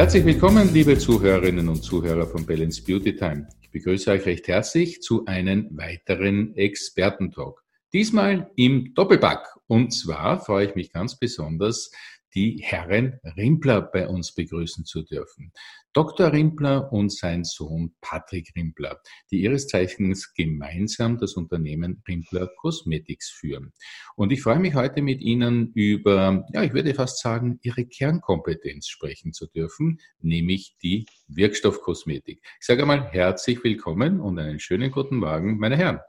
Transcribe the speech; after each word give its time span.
Herzlich 0.00 0.24
willkommen, 0.24 0.72
liebe 0.72 0.96
Zuhörerinnen 0.96 1.68
und 1.68 1.82
Zuhörer 1.84 2.26
von 2.26 2.46
Balance 2.46 2.82
Beauty 2.82 3.14
Time. 3.16 3.46
Ich 3.60 3.70
begrüße 3.70 4.10
euch 4.10 4.24
recht 4.24 4.48
herzlich 4.48 5.02
zu 5.02 5.26
einem 5.26 5.68
weiteren 5.76 6.56
Expertentalk. 6.56 7.62
Diesmal 7.92 8.50
im 8.56 8.94
Doppelpack. 8.94 9.58
Und 9.66 9.92
zwar 9.92 10.42
freue 10.42 10.68
ich 10.68 10.74
mich 10.74 10.90
ganz 10.90 11.18
besonders, 11.18 11.90
die 12.34 12.62
Herren 12.64 13.20
Rimpler 13.36 13.82
bei 13.82 14.08
uns 14.08 14.32
begrüßen 14.34 14.86
zu 14.86 15.02
dürfen. 15.02 15.52
Dr. 15.92 16.32
Rimpler 16.32 16.92
und 16.92 17.12
sein 17.12 17.42
Sohn 17.42 17.94
Patrick 18.00 18.52
Rimpler, 18.56 19.00
die 19.30 19.40
ihres 19.40 19.66
Zeichens 19.66 20.32
gemeinsam 20.34 21.18
das 21.18 21.34
Unternehmen 21.34 22.02
Rimpler 22.06 22.48
Cosmetics 22.58 23.30
führen. 23.30 23.72
Und 24.14 24.30
ich 24.30 24.42
freue 24.42 24.60
mich 24.60 24.74
heute 24.74 25.02
mit 25.02 25.20
Ihnen 25.20 25.72
über, 25.74 26.46
ja, 26.52 26.62
ich 26.62 26.74
würde 26.74 26.94
fast 26.94 27.20
sagen, 27.20 27.58
Ihre 27.62 27.86
Kernkompetenz 27.86 28.86
sprechen 28.86 29.32
zu 29.32 29.46
dürfen, 29.46 29.98
nämlich 30.20 30.76
die 30.82 31.06
Wirkstoffkosmetik. 31.26 32.40
Ich 32.60 32.66
sage 32.66 32.82
einmal 32.82 33.10
herzlich 33.10 33.62
willkommen 33.64 34.20
und 34.20 34.38
einen 34.38 34.60
schönen 34.60 34.90
guten 34.90 35.16
Morgen, 35.16 35.58
meine 35.58 35.76
Herren. 35.76 36.00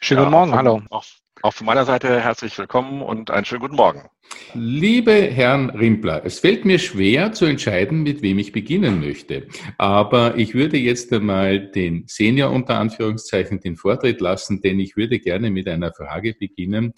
Schönen 0.00 0.20
guten 0.20 0.30
Morgen, 0.30 0.54
hallo. 0.54 0.80
Auch, 0.90 1.04
auch 1.42 1.52
von 1.52 1.66
meiner 1.66 1.84
Seite 1.84 2.20
herzlich 2.20 2.56
willkommen 2.56 3.02
und 3.02 3.32
einen 3.32 3.44
schönen 3.44 3.62
guten 3.62 3.74
Morgen. 3.74 4.08
Liebe 4.54 5.12
Herrn 5.12 5.70
Rimpler, 5.70 6.24
es 6.24 6.38
fällt 6.38 6.64
mir 6.64 6.78
schwer 6.78 7.32
zu 7.32 7.46
entscheiden, 7.46 8.04
mit 8.04 8.22
wem 8.22 8.38
ich 8.38 8.52
beginnen 8.52 9.00
möchte. 9.00 9.48
Aber 9.76 10.36
ich 10.36 10.54
würde 10.54 10.78
jetzt 10.78 11.12
einmal 11.12 11.68
den 11.72 12.04
Senior 12.06 12.52
unter 12.52 12.78
Anführungszeichen 12.78 13.58
den 13.58 13.76
Vortritt 13.76 14.20
lassen, 14.20 14.60
denn 14.62 14.78
ich 14.78 14.96
würde 14.96 15.18
gerne 15.18 15.50
mit 15.50 15.66
einer 15.66 15.92
Frage 15.92 16.32
beginnen, 16.38 16.94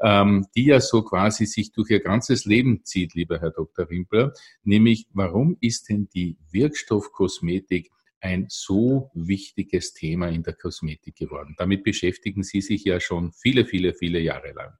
ähm, 0.00 0.46
die 0.54 0.66
ja 0.66 0.80
so 0.80 1.02
quasi 1.02 1.46
sich 1.46 1.72
durch 1.72 1.90
Ihr 1.90 2.00
ganzes 2.00 2.44
Leben 2.44 2.84
zieht, 2.84 3.14
lieber 3.14 3.40
Herr 3.40 3.50
Dr. 3.50 3.90
Rimpler, 3.90 4.32
nämlich 4.62 5.08
warum 5.12 5.56
ist 5.60 5.88
denn 5.88 6.08
die 6.14 6.36
Wirkstoffkosmetik 6.52 7.90
ein 8.20 8.46
so 8.48 9.10
wichtiges 9.14 9.94
Thema 9.94 10.28
in 10.28 10.42
der 10.42 10.54
Kosmetik 10.54 11.16
geworden. 11.16 11.54
Damit 11.58 11.84
beschäftigen 11.84 12.42
Sie 12.42 12.60
sich 12.60 12.84
ja 12.84 13.00
schon 13.00 13.32
viele, 13.32 13.64
viele, 13.64 13.94
viele 13.94 14.20
Jahre 14.20 14.52
lang. 14.52 14.72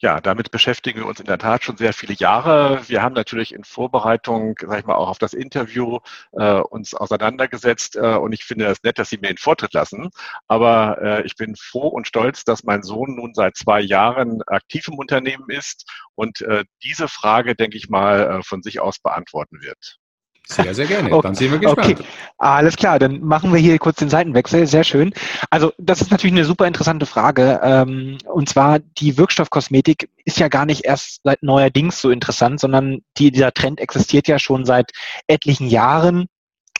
Ja, 0.00 0.20
damit 0.20 0.50
beschäftigen 0.50 1.00
wir 1.00 1.06
uns 1.06 1.20
in 1.20 1.26
der 1.26 1.38
Tat 1.38 1.64
schon 1.64 1.76
sehr 1.76 1.92
viele 1.92 2.14
Jahre. 2.14 2.80
Wir 2.88 3.02
haben 3.02 3.14
natürlich 3.14 3.54
in 3.54 3.62
Vorbereitung, 3.64 4.56
sag 4.60 4.80
ich 4.80 4.86
mal, 4.86 4.96
auch 4.96 5.08
auf 5.08 5.18
das 5.18 5.32
Interview 5.32 5.98
äh, 6.32 6.58
uns 6.58 6.94
auseinandergesetzt 6.94 7.96
äh, 7.96 8.16
und 8.16 8.32
ich 8.32 8.44
finde 8.44 8.66
es 8.66 8.82
nett, 8.82 8.98
dass 8.98 9.10
Sie 9.10 9.18
mir 9.18 9.28
den 9.28 9.38
Vortritt 9.38 9.72
lassen. 9.72 10.10
Aber 10.48 10.98
äh, 11.00 11.22
ich 11.24 11.36
bin 11.36 11.54
froh 11.56 11.88
und 11.88 12.08
stolz, 12.08 12.44
dass 12.44 12.64
mein 12.64 12.82
Sohn 12.82 13.14
nun 13.14 13.34
seit 13.34 13.56
zwei 13.56 13.80
Jahren 13.80 14.42
aktiv 14.46 14.88
im 14.88 14.98
Unternehmen 14.98 15.48
ist 15.48 15.88
und 16.16 16.40
äh, 16.42 16.64
diese 16.82 17.08
Frage, 17.08 17.54
denke 17.54 17.76
ich 17.76 17.88
mal, 17.88 18.40
äh, 18.40 18.42
von 18.42 18.62
sich 18.62 18.80
aus 18.80 18.98
beantworten 18.98 19.62
wird. 19.62 19.98
Sehr, 20.46 20.74
sehr 20.74 20.86
gerne. 20.86 21.10
Dann 21.22 21.34
sind 21.34 21.52
wir 21.52 21.58
gespannt. 21.58 22.00
Okay. 22.00 22.04
Alles 22.38 22.76
klar, 22.76 22.98
dann 22.98 23.20
machen 23.20 23.52
wir 23.52 23.60
hier 23.60 23.78
kurz 23.78 23.98
den 23.98 24.10
Seitenwechsel. 24.10 24.66
Sehr 24.66 24.84
schön. 24.84 25.14
Also 25.50 25.72
das 25.78 26.02
ist 26.02 26.10
natürlich 26.10 26.34
eine 26.34 26.44
super 26.44 26.66
interessante 26.66 27.06
Frage. 27.06 27.60
Ähm, 27.62 28.18
und 28.26 28.48
zwar 28.48 28.80
die 28.80 29.16
Wirkstoffkosmetik 29.16 30.10
ist 30.24 30.38
ja 30.38 30.48
gar 30.48 30.66
nicht 30.66 30.84
erst 30.84 31.20
seit 31.24 31.42
neuerdings 31.42 32.00
so 32.00 32.10
interessant, 32.10 32.60
sondern 32.60 33.00
die, 33.16 33.30
dieser 33.30 33.52
Trend 33.52 33.80
existiert 33.80 34.28
ja 34.28 34.38
schon 34.38 34.66
seit 34.66 34.90
etlichen 35.26 35.68
Jahren. 35.68 36.26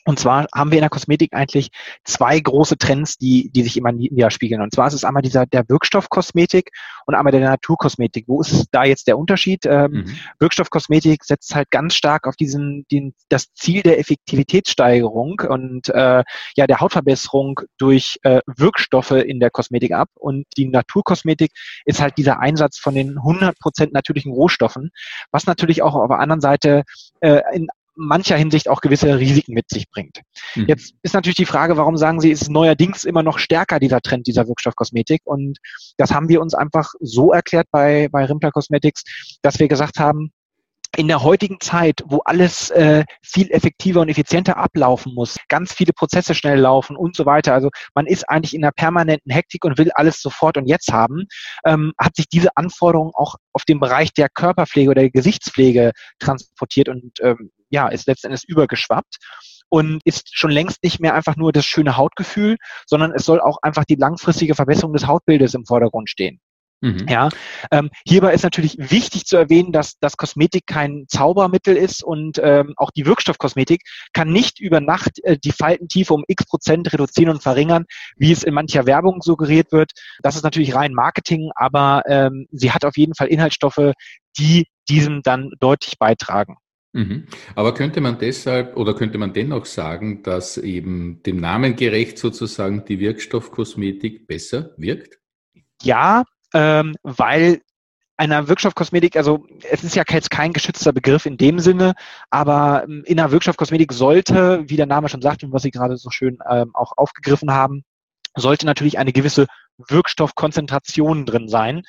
Und 0.05 0.19
zwar 0.19 0.47
haben 0.55 0.71
wir 0.71 0.79
in 0.79 0.83
der 0.83 0.91
Kosmetik 0.91 1.33
eigentlich 1.33 1.71
zwei 2.05 2.39
große 2.39 2.77
Trends, 2.77 3.17
die, 3.17 3.51
die 3.51 3.63
sich 3.63 3.77
immer 3.77 3.93
niederspiegeln. 3.93 4.61
Und 4.61 4.73
zwar 4.75 4.87
ist 4.87 4.95
es 4.95 5.05
einmal 5.05 5.23
dieser 5.23 5.47
der 5.47 5.69
Wirkstoffkosmetik 5.69 6.71
und 7.07 7.15
einmal 7.15 7.33
der 7.33 7.41
Naturkosmetik. 7.41 8.25
Wo 8.29 8.41
ist 8.41 8.69
da 8.73 8.85
jetzt 8.85 9.07
der 9.07 9.19
Unterschied? 9.19 9.65
Ähm, 9.65 9.91
mhm. 9.93 10.17
Wirkstoffkosmetik 10.39 11.25
setzt 11.25 11.55
halt 11.55 11.71
ganz 11.71 11.95
stark 11.95 12.27
auf 12.27 12.37
diesen 12.37 12.87
den, 12.91 13.15
das 13.31 13.55
Ziel 13.55 13.83
der 13.83 13.99
Effektivitätssteigerung 13.99 15.41
und 15.49 15.89
äh, 15.89 16.23
ja 16.57 16.67
der 16.67 16.81
Hautverbesserung 16.81 17.61
durch 17.79 18.19
äh, 18.23 18.41
Wirkstoffe 18.47 19.13
in 19.13 19.41
der 19.41 19.51
Kosmetik 19.51 19.93
ab. 19.93 20.11
Und 20.15 20.47
die 20.57 20.69
Naturkosmetik 20.69 21.53
ist 21.87 22.01
halt 22.01 22.19
dieser 22.19 22.41
Einsatz 22.41 22.79
von 22.79 22.95
den 22.95 23.19
100% 23.19 23.91
natürlichen 23.93 24.33
Rohstoffen, 24.33 24.91
was 25.31 25.47
natürlich 25.47 25.83
auch 25.83 25.95
auf 25.95 26.09
der 26.09 26.19
anderen 26.19 26.41
Seite 26.43 26.85
äh, 27.21 27.41
in 27.55 27.69
mancher 27.97 28.37
Hinsicht 28.37 28.69
auch 28.69 28.81
gewisse 28.81 29.19
Risiken 29.19 29.55
mit 29.55 29.69
sich 29.69 29.91
bringt. 29.91 30.21
Mhm. 30.55 30.67
Jetzt 30.69 30.95
ist 31.03 31.15
natürlich 31.15 31.37
die 31.37 31.47
Frage, 31.47 31.77
warum 31.77 31.97
sagen 31.97 32.21
Sie, 32.21 32.31
ist 32.31 32.51
neuerdings 32.51 33.05
immer 33.05 33.23
noch 33.23 33.39
stärker, 33.39 33.79
dieser 33.79 34.01
Trend 34.01 34.27
dieser 34.27 34.49
Wirkstoffkosmetik? 34.49 35.23
Und 35.25 35.59
das 35.97 36.13
haben 36.13 36.29
wir 36.29 36.41
uns 36.41 36.55
einfach 36.55 36.93
so 37.01 37.33
erklärt 37.33 37.67
bei, 37.71 38.09
bei 38.11 38.25
Rimpler 38.25 38.51
Cosmetics, 38.51 39.05
dass 39.43 39.59
wir 39.59 39.69
gesagt 39.69 39.99
haben, 39.99 40.33
in 40.97 41.09
der 41.09 41.23
heutigen 41.23 41.61
Zeit, 41.61 42.03
wo 42.07 42.19
alles 42.25 42.71
äh, 42.71 43.05
viel 43.23 43.51
effektiver 43.51 44.01
und 44.01 44.09
effizienter 44.09 44.57
ablaufen 44.57 45.15
muss, 45.15 45.37
ganz 45.49 45.73
viele 45.73 45.93
Prozesse 45.93 46.35
schnell 46.35 46.59
laufen 46.61 46.97
und 46.97 47.17
so 47.17 47.27
weiter, 47.27 47.55
also 47.55 47.71
man 47.95 48.07
ist 48.07 48.29
eigentlich 48.29 48.55
in 48.55 48.65
einer 48.65 48.73
permanenten 48.73 49.33
Hektik 49.33 49.65
und 49.65 49.79
will 49.79 49.91
alles 49.95 50.21
sofort 50.21 50.57
und 50.57 50.67
jetzt 50.67 50.93
haben, 50.93 51.25
ähm, 51.65 51.93
hat 51.99 52.17
sich 52.17 52.29
diese 52.29 52.57
Anforderung 52.57 53.13
auch 53.15 53.37
auf 53.53 53.65
den 53.65 53.81
Bereich 53.81 54.13
der 54.13 54.29
Körperpflege 54.29 54.91
oder 54.91 55.03
der 55.03 55.11
Gesichtspflege 55.11 55.93
transportiert 56.19 56.89
und 56.89 57.13
ähm, 57.23 57.51
ja, 57.75 57.89
ist 57.89 58.07
letztendlich 58.07 58.45
übergeschwappt 58.47 59.17
und 59.69 60.01
ist 60.05 60.31
schon 60.33 60.53
längst 60.53 60.83
nicht 60.85 61.01
mehr 61.01 61.15
einfach 61.15 61.37
nur 61.37 61.53
das 61.53 61.67
schöne 61.67 61.97
Hautgefühl, 61.97 62.57
sondern 62.87 63.13
es 63.13 63.25
soll 63.25 63.41
auch 63.41 63.59
einfach 63.63 63.85
die 63.85 63.97
langfristige 63.97 64.55
Verbesserung 64.55 64.93
des 64.93 65.09
Hautbildes 65.09 65.55
im 65.55 65.67
Vordergrund 65.67 66.09
stehen. 66.09 66.41
Mhm. 66.81 67.07
Ja, 67.09 67.31
ähm, 67.71 67.91
hierbei 68.07 68.35
ist 68.35 68.45
natürlich 68.45 68.77
wichtig 68.79 69.25
zu 69.25 69.37
erwähnen, 69.37 69.73
dass 69.73 69.99
das 70.01 70.17
Kosmetik 70.17 70.67
kein 70.67 71.07
Zaubermittel 71.09 71.77
ist 71.77 72.05
und 72.05 72.39
ähm, 72.43 72.75
auch 72.77 72.91
die 72.91 73.07
Wirkstoffkosmetik 73.07 73.81
kann 74.13 74.29
nicht 74.29 74.61
über 74.61 74.81
Nacht 74.81 75.13
äh, 75.25 75.39
die 75.39 75.53
Faltentiefe 75.53 76.15
um 76.15 76.25
x 76.29 76.45
Prozent 76.47 76.93
reduzieren 76.93 77.31
und 77.31 77.43
verringern, 77.43 77.87
wie 78.17 78.33
es 78.33 78.45
in 78.45 78.55
mancher 78.55 78.87
Werbung 78.87 79.23
suggeriert 79.23 79.73
wird. 79.73 79.93
Das 80.23 80.37
ist 80.37 80.45
natürlich 80.45 80.75
rein 80.75 80.93
Marketing, 80.93 81.51
aber 81.57 82.03
ähm, 82.07 82.47
sie 82.53 82.71
hat 82.71 82.85
auf 82.85 82.97
jeden 82.97 83.15
Fall 83.15 83.29
Inhaltsstoffe, 83.29 83.93
die 84.39 84.67
diesem 84.89 85.23
dann 85.23 85.51
deutlich 85.61 85.99
beitragen. 85.99 86.59
Mhm. 86.95 87.27
Aber 87.57 87.75
könnte 87.75 88.01
man 88.01 88.19
deshalb 88.19 88.77
oder 88.77 88.95
könnte 88.95 89.19
man 89.19 89.33
dennoch 89.33 89.67
sagen, 89.67 90.23
dass 90.23 90.57
eben 90.57 91.23
dem 91.25 91.39
Namen 91.39 91.75
gerecht 91.75 92.19
sozusagen 92.19 92.85
die 92.85 93.01
Wirkstoffkosmetik 93.01 94.29
besser 94.29 94.71
wirkt? 94.77 95.19
Ja, 95.83 96.23
ähm, 96.55 96.95
weil 97.03 97.61
einer 98.17 98.47
Wirkstoffkosmetik, 98.47 99.17
also 99.17 99.45
es 99.69 99.83
ist 99.83 99.97
ja 99.97 100.05
jetzt 100.09 100.31
kein 100.31 100.53
geschützter 100.53 100.93
Begriff 100.93 101.27
in 101.27 101.37
dem 101.37 101.59
Sinne, 101.59 101.95
aber 102.31 102.85
ähm, 102.85 103.03
in 103.07 103.19
einer 103.19 103.33
Wirkstoffkosmetik 103.33 103.93
sollte, 103.93 104.63
wie 104.69 104.77
der 104.77 104.87
Name 104.87 105.09
schon 105.09 105.21
sagt 105.21 105.43
und 105.43 105.53
was 105.53 105.63
Sie 105.63 105.73
gerade 105.73 105.97
so 105.97 106.11
schön 106.11 106.39
ähm, 106.49 106.71
auch 106.75 106.93
aufgegriffen 106.97 107.51
haben, 107.51 107.83
sollte 108.37 108.67
natürlich 108.67 108.99
eine 108.99 109.13
gewisse 109.13 109.47
Wirkstoffkonzentration 109.89 111.27
drin 111.27 111.49
sein, 111.49 111.83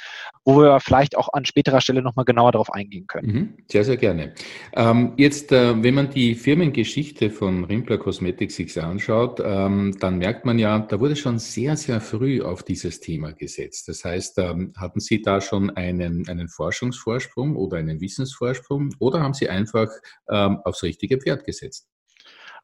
wo 0.44 0.60
wir 0.62 0.80
vielleicht 0.80 1.18
auch 1.18 1.30
an 1.34 1.46
späterer 1.46 1.82
Stelle 1.82 2.02
nochmal 2.02 2.26
genauer 2.26 2.52
darauf 2.52 2.72
eingehen 2.74 3.06
können. 3.08 3.32
Mhm, 3.32 3.58
sehr, 3.72 3.84
sehr 3.84 3.98
gerne. 3.98 4.34
Ähm, 4.74 5.14
jetzt, 5.18 5.52
äh, 5.52 5.82
wenn 5.84 5.94
man 5.94 6.10
die 6.10 6.36
Firmengeschichte 6.36 7.30
von 7.30 7.64
Rimpler 7.66 7.98
Cosmetics 7.98 8.56
sich 8.56 8.82
anschaut, 8.82 9.40
ähm, 9.44 9.96
dann 10.00 10.18
merkt 10.18 10.46
man 10.46 10.60
ja, 10.60 10.80
da 10.80 11.00
wurde 11.00 11.16
schon 11.16 11.40
sehr, 11.40 11.78
sehr 11.78 12.02
früh 12.02 12.42
auf 12.42 12.64
dieses 12.64 13.00
Thema 13.00 13.34
gesetzt. 13.34 13.88
Das 13.88 14.04
heißt, 14.04 14.40
ähm, 14.40 14.74
hatten 14.76 15.00
Sie 15.00 15.22
da 15.22 15.42
schon 15.42 15.70
einen, 15.72 16.28
einen 16.28 16.50
Forschungsvorsprung 16.50 17.56
oder 17.56 17.78
einen 17.78 18.02
Wissensvorsprung 18.02 18.94
oder 19.00 19.22
haben 19.22 19.34
Sie 19.34 19.50
einfach 19.50 19.90
ähm, 20.30 20.60
aufs 20.64 20.84
richtige 20.84 21.18
Pferd 21.18 21.46
gesetzt? 21.46 21.88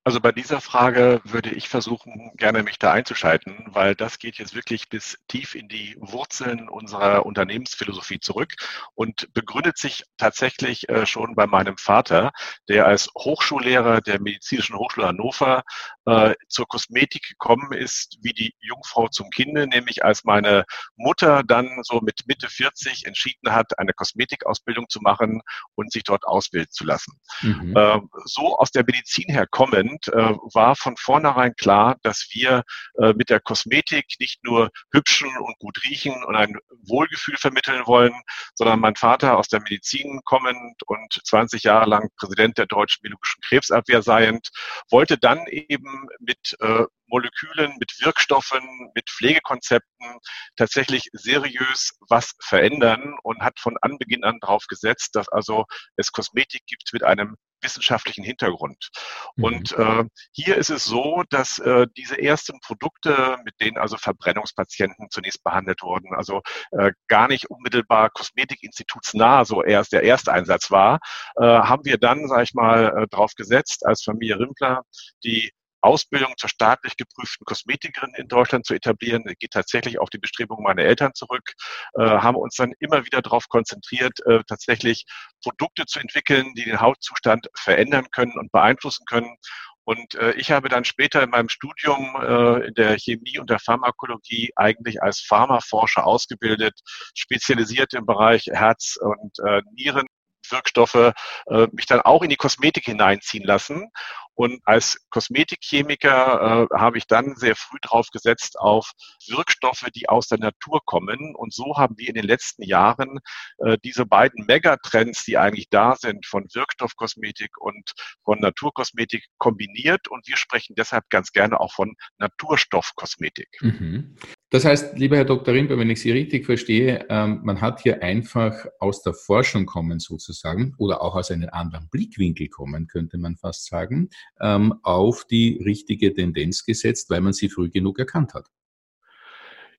Also 0.04 0.20
bei 0.20 0.32
dieser 0.32 0.62
Frage 0.62 1.22
würde 1.26 1.52
ich 1.52 1.70
versuchen, 1.70 2.32
gerne 2.36 2.64
mich 2.64 2.80
da 2.80 2.92
einzuschalten, 2.92 3.68
weil 3.68 3.94
das 3.94 4.18
geht 4.18 4.38
jetzt 4.40 4.56
wirklich 4.56 4.90
bis 4.90 5.20
tief 5.28 5.54
in 5.54 5.68
die 5.68 5.96
Wurzeln 6.00 6.70
unserer 6.70 7.24
Unternehmensphilosophie 7.24 8.20
zurück 8.20 8.56
und 8.96 9.32
begründet 9.36 9.78
sich 9.78 10.04
tatsächlich 10.18 10.90
äh, 10.90 11.06
schon 11.06 11.36
bei 11.36 11.46
meinem 11.46 11.78
Vater, 11.78 12.32
der 12.68 12.88
als 12.88 13.12
Hochschullehrer 13.16 14.02
der 14.02 14.20
Medizinischen 14.20 14.76
Hochschule 14.76 15.06
Hannover 15.06 15.62
äh, 16.06 16.34
zur 16.50 16.68
Kosmetik 16.68 17.24
gekommen 17.30 17.72
ist, 17.74 18.18
wie 18.22 18.34
die 18.34 18.54
Jungfrau 18.60 19.08
zum 19.08 19.30
Kinde, 19.30 19.68
nämlich 19.68 20.04
als 20.04 20.24
meine 20.24 20.66
Mutter 20.96 21.44
dann 21.44 21.70
so 21.84 22.00
mit 22.02 22.22
Mitte 22.26 22.50
40 22.50 23.06
entschieden 23.06 23.52
hat, 23.52 23.78
eine 23.78 23.94
Kosmetikausbildung 23.94 24.90
zu 24.90 25.00
machen 25.02 25.42
und 25.76 25.92
sich 25.92 26.04
dort 26.04 26.26
ausbilden 26.26 26.72
zu 26.72 26.86
lassen. 26.86 27.14
Mhm. 27.42 27.76
Äh, 27.76 28.00
so 28.26 28.58
aus 28.58 28.72
der 28.72 28.84
Medizin 28.84 29.26
herkommen, 29.28 29.92
sind, 29.92 30.08
äh, 30.14 30.36
war 30.54 30.76
von 30.76 30.96
vornherein 30.98 31.56
klar, 31.56 31.98
dass 32.04 32.28
wir 32.32 32.64
äh, 32.98 33.14
mit 33.14 33.30
der 33.30 33.40
Kosmetik 33.40 34.06
nicht 34.20 34.44
nur 34.44 34.70
hübschen 34.94 35.30
und 35.38 35.58
gut 35.60 35.78
riechen 35.84 36.24
und 36.24 36.36
ein 36.36 36.56
Wohlgefühl 36.88 37.36
vermitteln 37.38 37.86
wollen, 37.86 38.14
sondern 38.56 38.80
mein 38.80 38.96
Vater 38.96 39.38
aus 39.38 39.48
der 39.48 39.62
Medizin 39.62 40.22
kommend 40.24 40.82
und 40.86 41.22
20 41.26 41.64
Jahre 41.64 41.90
lang 41.90 42.10
Präsident 42.18 42.58
der 42.58 42.66
Deutschen 42.68 43.02
Biologischen 43.02 43.42
Krebsabwehr 43.42 44.02
seiend, 44.02 44.50
wollte 44.90 45.18
dann 45.18 45.46
eben 45.48 46.01
mit 46.20 46.56
äh, 46.60 46.86
Molekülen, 47.08 47.76
mit 47.80 47.92
Wirkstoffen, 48.00 48.92
mit 48.96 49.10
Pflegekonzepten 49.10 50.20
tatsächlich 50.56 51.10
seriös 51.14 51.98
was 52.10 52.34
verändern 52.42 53.16
und 53.24 53.42
hat 53.42 53.60
von 53.60 53.78
Anbeginn 53.82 54.24
an 54.24 54.40
darauf 54.40 54.66
gesetzt, 54.68 55.16
dass 55.16 55.28
also 55.30 55.66
es 55.98 56.12
Kosmetik 56.12 56.66
gibt 56.66 56.90
mit 56.94 57.04
einem 57.04 57.36
wissenschaftlichen 57.62 58.24
Hintergrund. 58.24 58.90
Mhm. 59.36 59.44
Und 59.44 59.72
äh, 59.74 60.04
hier 60.32 60.58
ist 60.58 60.70
es 60.70 60.84
so, 60.84 61.24
dass 61.30 61.60
äh, 61.60 61.88
diese 61.98 62.20
ersten 62.20 62.60
Produkte, 62.62 63.38
mit 63.44 63.54
denen 63.60 63.78
also 63.78 63.98
Verbrennungspatienten 63.98 65.10
zunächst 65.10 65.44
behandelt 65.44 65.82
wurden, 65.82 66.14
also 66.16 66.42
äh, 66.72 66.92
gar 67.08 67.28
nicht 67.28 67.50
unmittelbar 67.50 68.10
Kosmetikinstitutsnah 68.10 69.46
so 69.46 69.64
erst 69.64 69.94
der 69.94 70.04
Ersteinsatz 70.04 70.72
war, 70.72 71.00
äh, 71.36 71.44
haben 71.44 71.86
wir 71.86 71.98
dann, 71.98 72.28
sage 72.28 72.44
ich 72.44 72.54
mal, 72.54 73.04
äh, 73.04 73.08
drauf 73.08 73.34
gesetzt, 73.36 73.86
als 73.86 74.04
Familie 74.04 74.40
Rimpler 74.40 74.84
die 75.24 75.52
Ausbildung 75.82 76.34
zur 76.38 76.50
staatlich 76.50 76.96
geprüften 76.98 77.46
Kosmetikerin 77.46 78.14
in 78.16 78.28
Deutschland 78.28 78.66
zu 78.66 78.74
etablieren. 78.74 79.24
Das 79.26 79.36
geht 79.40 79.52
tatsächlich 79.52 80.00
auf 80.00 80.10
die 80.10 80.20
Bestrebungen 80.20 80.64
meiner 80.64 80.84
Eltern 80.84 81.14
zurück, 81.14 81.54
äh, 81.98 82.04
haben 82.04 82.38
uns 82.38 82.56
dann 82.56 82.74
immer 82.80 83.06
wieder 83.06 83.22
darauf 83.22 83.48
konzentriert, 83.50 84.20
äh, 84.26 84.44
tatsächlich 84.48 85.06
Produkte 85.44 85.86
zu 85.86 86.00
entwickeln, 86.00 86.54
die 86.56 86.66
den 86.66 86.82
Hautzustand 86.82 87.48
verändern 87.56 88.08
können 88.12 88.38
und 88.38 88.52
beeinflussen 88.52 89.06
können. 89.06 89.36
Und 89.84 90.16
äh, 90.16 90.34
ich 90.34 90.52
habe 90.52 90.70
dann 90.70 90.86
später 90.86 91.24
in 91.24 91.32
meinem 91.32 91.50
Studium 91.50 92.16
äh, 92.22 92.68
in 92.68 92.74
der 92.76 92.98
Chemie 93.00 93.40
und 93.40 93.50
der 93.50 93.60
Pharmakologie 93.60 94.52
eigentlich 94.56 95.02
als 95.02 95.22
Pharmaforscher 95.22 96.06
ausgebildet, 96.06 96.80
spezialisiert 97.16 97.94
im 97.94 98.06
Bereich 98.06 98.46
Herz 98.52 98.98
und 99.02 99.40
äh, 99.46 99.62
Nieren. 99.74 100.06
Äh, 100.54 101.68
mich 101.72 101.86
dann 101.86 102.02
auch 102.02 102.24
in 102.24 102.30
die 102.30 102.36
Kosmetik 102.36 102.84
hineinziehen 102.86 103.46
lassen 103.46 103.90
und 104.36 104.62
als 104.66 104.98
Kosmetikchemiker 105.10 106.68
äh, 106.72 106.78
habe 106.78 106.98
ich 106.98 107.08
dann 107.08 107.36
sehr 107.36 107.56
früh 107.56 107.78
drauf 107.82 108.08
gesetzt 108.12 108.60
auf 108.60 108.92
Wirkstoffe, 109.28 109.86
die 109.96 110.10
aus 110.10 110.28
der 110.28 110.40
Natur 110.40 110.80
kommen. 110.86 111.36
Und 111.36 111.54
so 111.54 111.76
haben 111.78 111.96
wir 111.98 112.08
in 112.08 112.16
den 112.16 112.26
letzten 112.26 112.64
Jahren 112.64 113.20
äh, 113.60 113.78
diese 113.84 114.06
beiden 114.06 114.46
Megatrends, 114.46 115.26
die 115.26 115.38
eigentlich 115.38 115.70
da 115.70 115.96
sind, 115.96 116.26
von 116.26 116.46
Wirkstoffkosmetik 116.54 117.52
und 117.60 117.92
von 118.24 118.40
Naturkosmetik 118.40 119.26
kombiniert. 119.38 120.08
Und 120.08 120.28
wir 120.28 120.38
sprechen 120.38 120.76
deshalb 120.76 121.10
ganz 121.10 121.32
gerne 121.32 121.60
auch 121.60 121.74
von 121.74 121.94
Naturstoffkosmetik. 122.18 123.50
Mhm. 123.62 124.16
Das 124.50 124.66
heißt, 124.66 124.98
lieber 124.98 125.16
Herr 125.16 125.26
Dr. 125.26 125.54
Rimper, 125.54 125.78
wenn 125.78 125.90
ich 125.90 126.02
Sie 126.02 126.12
richtig 126.12 126.46
verstehe, 126.46 127.06
ähm, 127.10 127.40
man 127.44 127.62
hat 127.62 127.82
hier 127.82 128.04
einfach 128.04 128.66
aus 128.80 129.02
der 129.02 129.14
Forschung 129.14 129.66
kommen 129.66 130.00
sozusagen 130.00 130.76
oder 130.78 131.02
auch 131.02 131.16
aus 131.16 131.32
einem 131.32 131.50
anderen 131.52 131.88
Blickwinkel 131.90 132.50
kommen, 132.50 132.88
könnte 132.88 133.18
man 133.18 133.38
fast 133.38 133.68
sagen, 133.68 134.10
auf 134.40 135.26
die 135.26 135.62
richtige 135.64 136.14
Tendenz 136.14 136.66
gesetzt, 136.66 137.10
weil 137.10 137.22
man 137.22 137.34
sie 137.34 137.50
früh 137.50 137.70
genug 137.70 138.00
erkannt 138.00 138.34
hat. 138.34 138.48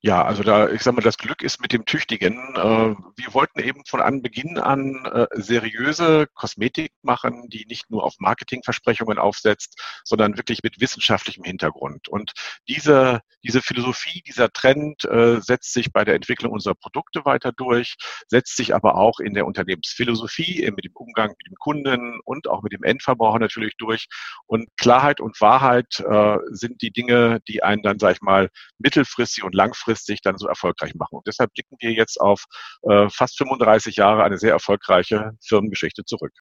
Ja, 0.04 0.24
also 0.24 0.42
da, 0.42 0.68
ich 0.68 0.82
sag 0.82 0.96
mal, 0.96 1.00
das 1.00 1.16
Glück 1.16 1.42
ist 1.42 1.60
mit 1.60 1.72
dem 1.72 1.84
Tüchtigen. 1.84 2.34
Äh, 2.56 2.96
wir 2.96 3.34
wollten 3.34 3.60
eben 3.60 3.84
von 3.86 4.00
Anbeginn 4.00 4.58
an 4.58 5.04
äh, 5.04 5.28
seriöse 5.34 6.26
Kosmetik 6.34 6.90
machen, 7.02 7.48
die 7.50 7.66
nicht 7.66 7.88
nur 7.88 8.02
auf 8.02 8.14
Marketingversprechungen 8.18 9.18
aufsetzt, 9.18 9.80
sondern 10.04 10.36
wirklich 10.36 10.64
mit 10.64 10.80
wissenschaftlichem 10.80 11.44
Hintergrund. 11.44 12.08
Und 12.08 12.32
diese, 12.66 13.20
diese 13.44 13.62
Philosophie, 13.62 14.22
dieser 14.26 14.50
Trend 14.50 15.04
äh, 15.04 15.40
setzt 15.40 15.72
sich 15.72 15.92
bei 15.92 16.04
der 16.04 16.16
Entwicklung 16.16 16.50
unserer 16.50 16.74
Produkte 16.74 17.24
weiter 17.24 17.52
durch, 17.52 17.94
setzt 18.26 18.56
sich 18.56 18.74
aber 18.74 18.96
auch 18.96 19.20
in 19.20 19.34
der 19.34 19.46
Unternehmensphilosophie, 19.46 20.68
mit 20.74 20.84
dem 20.84 20.96
Umgang 20.96 21.28
mit 21.28 21.46
dem 21.46 21.54
Kunden 21.60 22.18
und 22.24 22.48
auch 22.48 22.62
mit 22.62 22.72
dem 22.72 22.82
Endverbraucher 22.82 23.38
natürlich 23.38 23.76
durch. 23.76 24.08
Und 24.46 24.68
Klarheit 24.76 25.20
und 25.20 25.40
Wahrheit 25.40 26.02
sind 26.50 26.82
die 26.82 26.90
Dinge, 26.90 27.40
die 27.46 27.62
einen 27.62 27.82
dann, 27.82 27.98
sag 27.98 28.16
ich 28.16 28.22
mal, 28.22 28.48
mittelfristig 28.78 29.44
und 29.44 29.54
langfristig 29.54 29.91
langfristig 29.92 30.20
dann 30.22 30.36
so 30.38 30.46
erfolgreich 30.46 30.94
machen. 30.94 31.16
Und 31.16 31.26
deshalb 31.26 31.52
blicken 31.52 31.76
wir 31.80 31.92
jetzt 31.92 32.20
auf 32.20 32.44
äh, 32.82 33.08
fast 33.10 33.38
35 33.38 33.96
Jahre 33.96 34.24
eine 34.24 34.38
sehr 34.38 34.52
erfolgreiche 34.52 35.32
Firmengeschichte 35.40 36.04
zurück. 36.04 36.32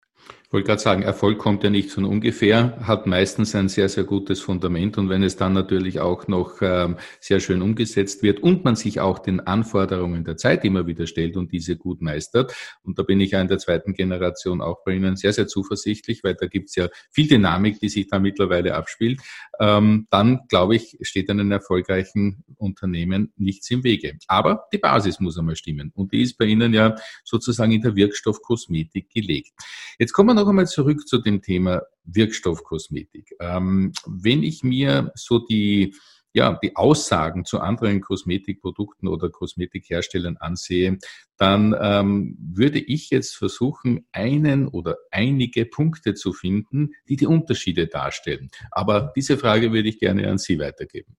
Ich 0.46 0.54
wollte 0.54 0.68
gerade 0.68 0.82
sagen, 0.82 1.02
Erfolg 1.04 1.40
kommt 1.40 1.64
ja 1.64 1.70
nicht 1.70 1.92
von 1.92 2.04
ungefähr, 2.04 2.78
hat 2.86 3.08
meistens 3.08 3.56
ein 3.56 3.70
sehr, 3.70 3.88
sehr 3.88 4.04
gutes 4.04 4.42
Fundament 4.42 4.98
und 4.98 5.08
wenn 5.08 5.24
es 5.24 5.38
dann 5.38 5.54
natürlich 5.54 6.02
auch 6.02 6.28
noch 6.28 6.62
ähm, 6.62 6.98
sehr 7.22 7.40
schön 7.40 7.62
umgesetzt 7.62 8.22
wird 8.22 8.44
und 8.44 8.66
man 8.66 8.76
sich 8.76 9.00
auch 9.00 9.20
den 9.20 9.40
Anforderungen 9.40 10.26
der 10.26 10.36
Zeit 10.36 10.66
immer 10.66 10.88
wieder 10.88 11.08
stellt 11.08 11.38
und 11.38 11.54
diese 11.54 11.78
gut 11.78 12.02
meistert, 12.02 12.54
und 12.84 13.00
da 13.00 13.04
bin 13.04 13.22
ich 13.22 13.32
ja 13.32 13.42
in 13.42 13.48
der 13.48 13.60
zweiten 13.60 13.94
Generation 13.94 14.62
auch 14.62 14.84
bei 14.84 14.92
Ihnen 14.94 15.16
sehr, 15.16 15.32
sehr 15.32 15.48
zuversichtlich, 15.48 16.22
weil 16.24 16.36
da 16.36 16.48
gibt 16.48 16.70
es 16.70 16.76
ja 16.76 16.90
viel 17.12 17.28
Dynamik, 17.28 17.80
die 17.80 17.90
sich 17.90 18.08
da 18.08 18.20
mittlerweile 18.20 18.76
abspielt, 18.76 19.22
ähm, 19.60 20.08
dann 20.10 20.42
glaube 20.50 20.76
ich, 20.76 20.98
steht 21.02 21.30
einem 21.30 21.52
erfolgreichen 21.52 22.44
Unternehmen 22.58 23.32
nichts 23.42 23.70
im 23.72 23.84
Wege. 23.84 24.18
Aber 24.28 24.68
die 24.72 24.78
Basis 24.78 25.20
muss 25.20 25.38
einmal 25.38 25.56
stimmen 25.56 25.92
und 25.96 26.14
die 26.14 26.22
ist 26.22 26.38
bei 26.38 26.46
Ihnen 26.46 26.74
ja 26.74 26.96
sozusagen 27.24 27.72
in 27.72 27.82
der 27.82 27.96
Wirkstoffkosmetik 27.96 29.10
gelegt. 29.10 29.52
Jetzt 30.00 30.14
kommen 30.14 30.30
wir 30.30 30.34
noch 30.34 30.48
einmal 30.48 30.68
zurück 30.68 31.08
zu 31.08 31.18
dem 31.20 31.42
Thema 31.42 31.82
Wirkstoffkosmetik. 32.04 33.36
Ähm, 33.40 33.92
wenn 34.06 34.44
ich 34.44 34.64
mir 34.64 35.12
so 35.16 35.40
die, 35.40 35.96
ja, 36.34 36.58
die 36.64 36.76
Aussagen 36.76 37.46
zu 37.46 37.60
anderen 37.60 38.02
Kosmetikprodukten 38.02 39.08
oder 39.08 39.30
Kosmetikherstellern 39.30 40.38
ansehe, 40.38 40.98
dann 41.38 41.76
ähm, 41.80 42.38
würde 42.40 42.80
ich 42.80 43.10
jetzt 43.10 43.36
versuchen, 43.36 44.06
einen 44.12 44.68
oder 44.68 44.98
einige 45.12 45.66
Punkte 45.66 46.14
zu 46.14 46.34
finden, 46.34 46.92
die 47.10 47.18
die 47.18 47.28
Unterschiede 47.28 47.88
darstellen. 47.88 48.50
Aber 48.72 49.12
diese 49.16 49.38
Frage 49.38 49.74
würde 49.74 49.90
ich 49.90 50.00
gerne 50.00 50.30
an 50.30 50.38
Sie 50.38 50.60
weitergeben. 50.60 51.18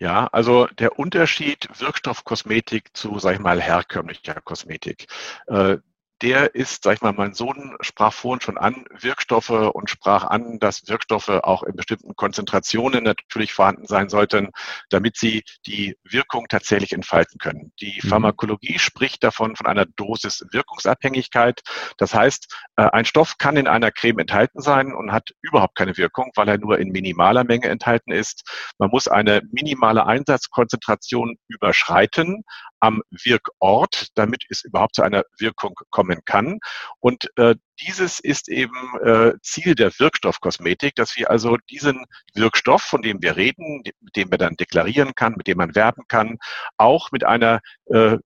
Ja, 0.00 0.28
also 0.28 0.66
der 0.66 0.98
Unterschied 0.98 1.68
Wirkstoffkosmetik 1.80 2.96
zu, 2.96 3.18
sag 3.18 3.34
ich 3.34 3.40
mal, 3.40 3.60
herkömmlicher 3.60 4.40
Kosmetik. 4.40 5.08
Äh, 5.46 5.78
der 6.22 6.54
ist, 6.54 6.82
sag 6.82 6.94
ich 6.94 7.00
mal, 7.00 7.12
mein 7.12 7.34
Sohn 7.34 7.76
sprach 7.80 8.12
vorhin 8.12 8.40
schon 8.40 8.58
an 8.58 8.84
Wirkstoffe 8.90 9.50
und 9.50 9.88
sprach 9.88 10.24
an, 10.24 10.58
dass 10.58 10.88
Wirkstoffe 10.88 11.28
auch 11.28 11.62
in 11.62 11.76
bestimmten 11.76 12.16
Konzentrationen 12.16 13.04
natürlich 13.04 13.52
vorhanden 13.52 13.86
sein 13.86 14.08
sollten, 14.08 14.50
damit 14.90 15.16
sie 15.16 15.44
die 15.66 15.96
Wirkung 16.02 16.46
tatsächlich 16.48 16.92
entfalten 16.92 17.38
können. 17.38 17.72
Die 17.80 18.00
mhm. 18.02 18.08
Pharmakologie 18.08 18.78
spricht 18.78 19.22
davon 19.22 19.54
von 19.54 19.66
einer 19.66 19.86
Dosis-Wirkungsabhängigkeit. 19.86 21.60
Das 21.98 22.14
heißt, 22.14 22.52
äh, 22.76 22.82
ein 22.92 23.04
Stoff 23.04 23.38
kann 23.38 23.56
in 23.56 23.68
einer 23.68 23.92
Creme 23.92 24.18
enthalten 24.18 24.60
sein 24.60 24.94
und 24.94 25.12
hat 25.12 25.30
überhaupt 25.40 25.76
keine 25.76 25.96
Wirkung, 25.96 26.32
weil 26.34 26.48
er 26.48 26.58
nur 26.58 26.78
in 26.78 26.88
minimaler 26.88 27.44
Menge 27.44 27.68
enthalten 27.68 28.10
ist. 28.10 28.42
Man 28.78 28.90
muss 28.90 29.06
eine 29.06 29.42
minimale 29.52 30.04
Einsatzkonzentration 30.06 31.36
überschreiten, 31.46 32.42
am 32.80 33.02
Wirkort, 33.10 34.08
damit 34.14 34.44
es 34.50 34.64
überhaupt 34.64 34.94
zu 34.94 35.02
einer 35.02 35.24
Wirkung 35.38 35.74
kommen 35.90 36.20
kann. 36.24 36.58
Und 37.00 37.30
äh, 37.36 37.54
dieses 37.80 38.20
ist 38.20 38.48
eben 38.48 38.74
äh, 39.04 39.32
Ziel 39.42 39.74
der 39.74 39.92
Wirkstoffkosmetik, 39.98 40.94
dass 40.94 41.16
wir 41.16 41.30
also 41.30 41.56
diesen 41.70 42.04
Wirkstoff, 42.34 42.82
von 42.82 43.02
dem 43.02 43.22
wir 43.22 43.36
reden, 43.36 43.82
mit 44.00 44.16
dem 44.16 44.30
wir 44.30 44.38
dann 44.38 44.56
deklarieren 44.56 45.14
kann, 45.14 45.34
mit 45.36 45.46
dem 45.46 45.58
man 45.58 45.74
werben 45.74 46.04
kann, 46.08 46.38
auch 46.76 47.10
mit 47.12 47.24
einer 47.24 47.60
äh, 47.86 48.18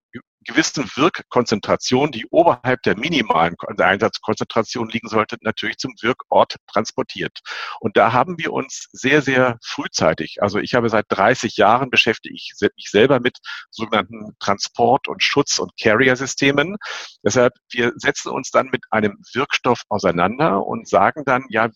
gewissen 0.45 0.89
Wirkkonzentration, 0.95 2.11
die 2.13 2.27
oberhalb 2.31 2.83
der 2.83 2.99
minimalen 2.99 3.55
Einsatzkonzentration 3.79 4.89
liegen 4.89 5.09
sollte, 5.09 5.37
natürlich 5.43 5.79
zum 5.79 5.93
Wirkort 6.01 6.57
transportiert. 6.67 7.41
Und 7.81 7.97
da 7.97 8.13
haben 8.13 8.39
wir 8.39 8.53
uns 8.53 8.89
sehr, 8.93 9.23
sehr 9.23 9.59
frühzeitig, 9.65 10.39
also 10.41 10.59
ich 10.59 10.75
habe 10.75 10.89
seit 10.89 11.07
30 11.09 11.57
Jahren 11.57 11.91
beschäftige 11.91 12.35
ich 12.35 12.53
mich 12.61 12.91
selber 12.91 13.21
mit 13.21 13.39
sogenannten 13.71 14.37
Transport- 14.39 15.09
und 15.09 15.23
Schutz- 15.23 15.59
und 15.59 15.73
Carrier-Systemen. 15.81 16.77
Deshalb, 17.25 17.53
wir 17.71 17.93
setzen 17.97 18.31
uns 18.31 18.51
dann 18.51 18.69
mit 18.69 18.85
einem 18.91 19.19
Wirkstoff 19.33 19.83
auseinander 19.89 20.65
und 20.67 20.89
sagen 20.89 21.25
dann, 21.25 21.45
ja, 21.49 21.69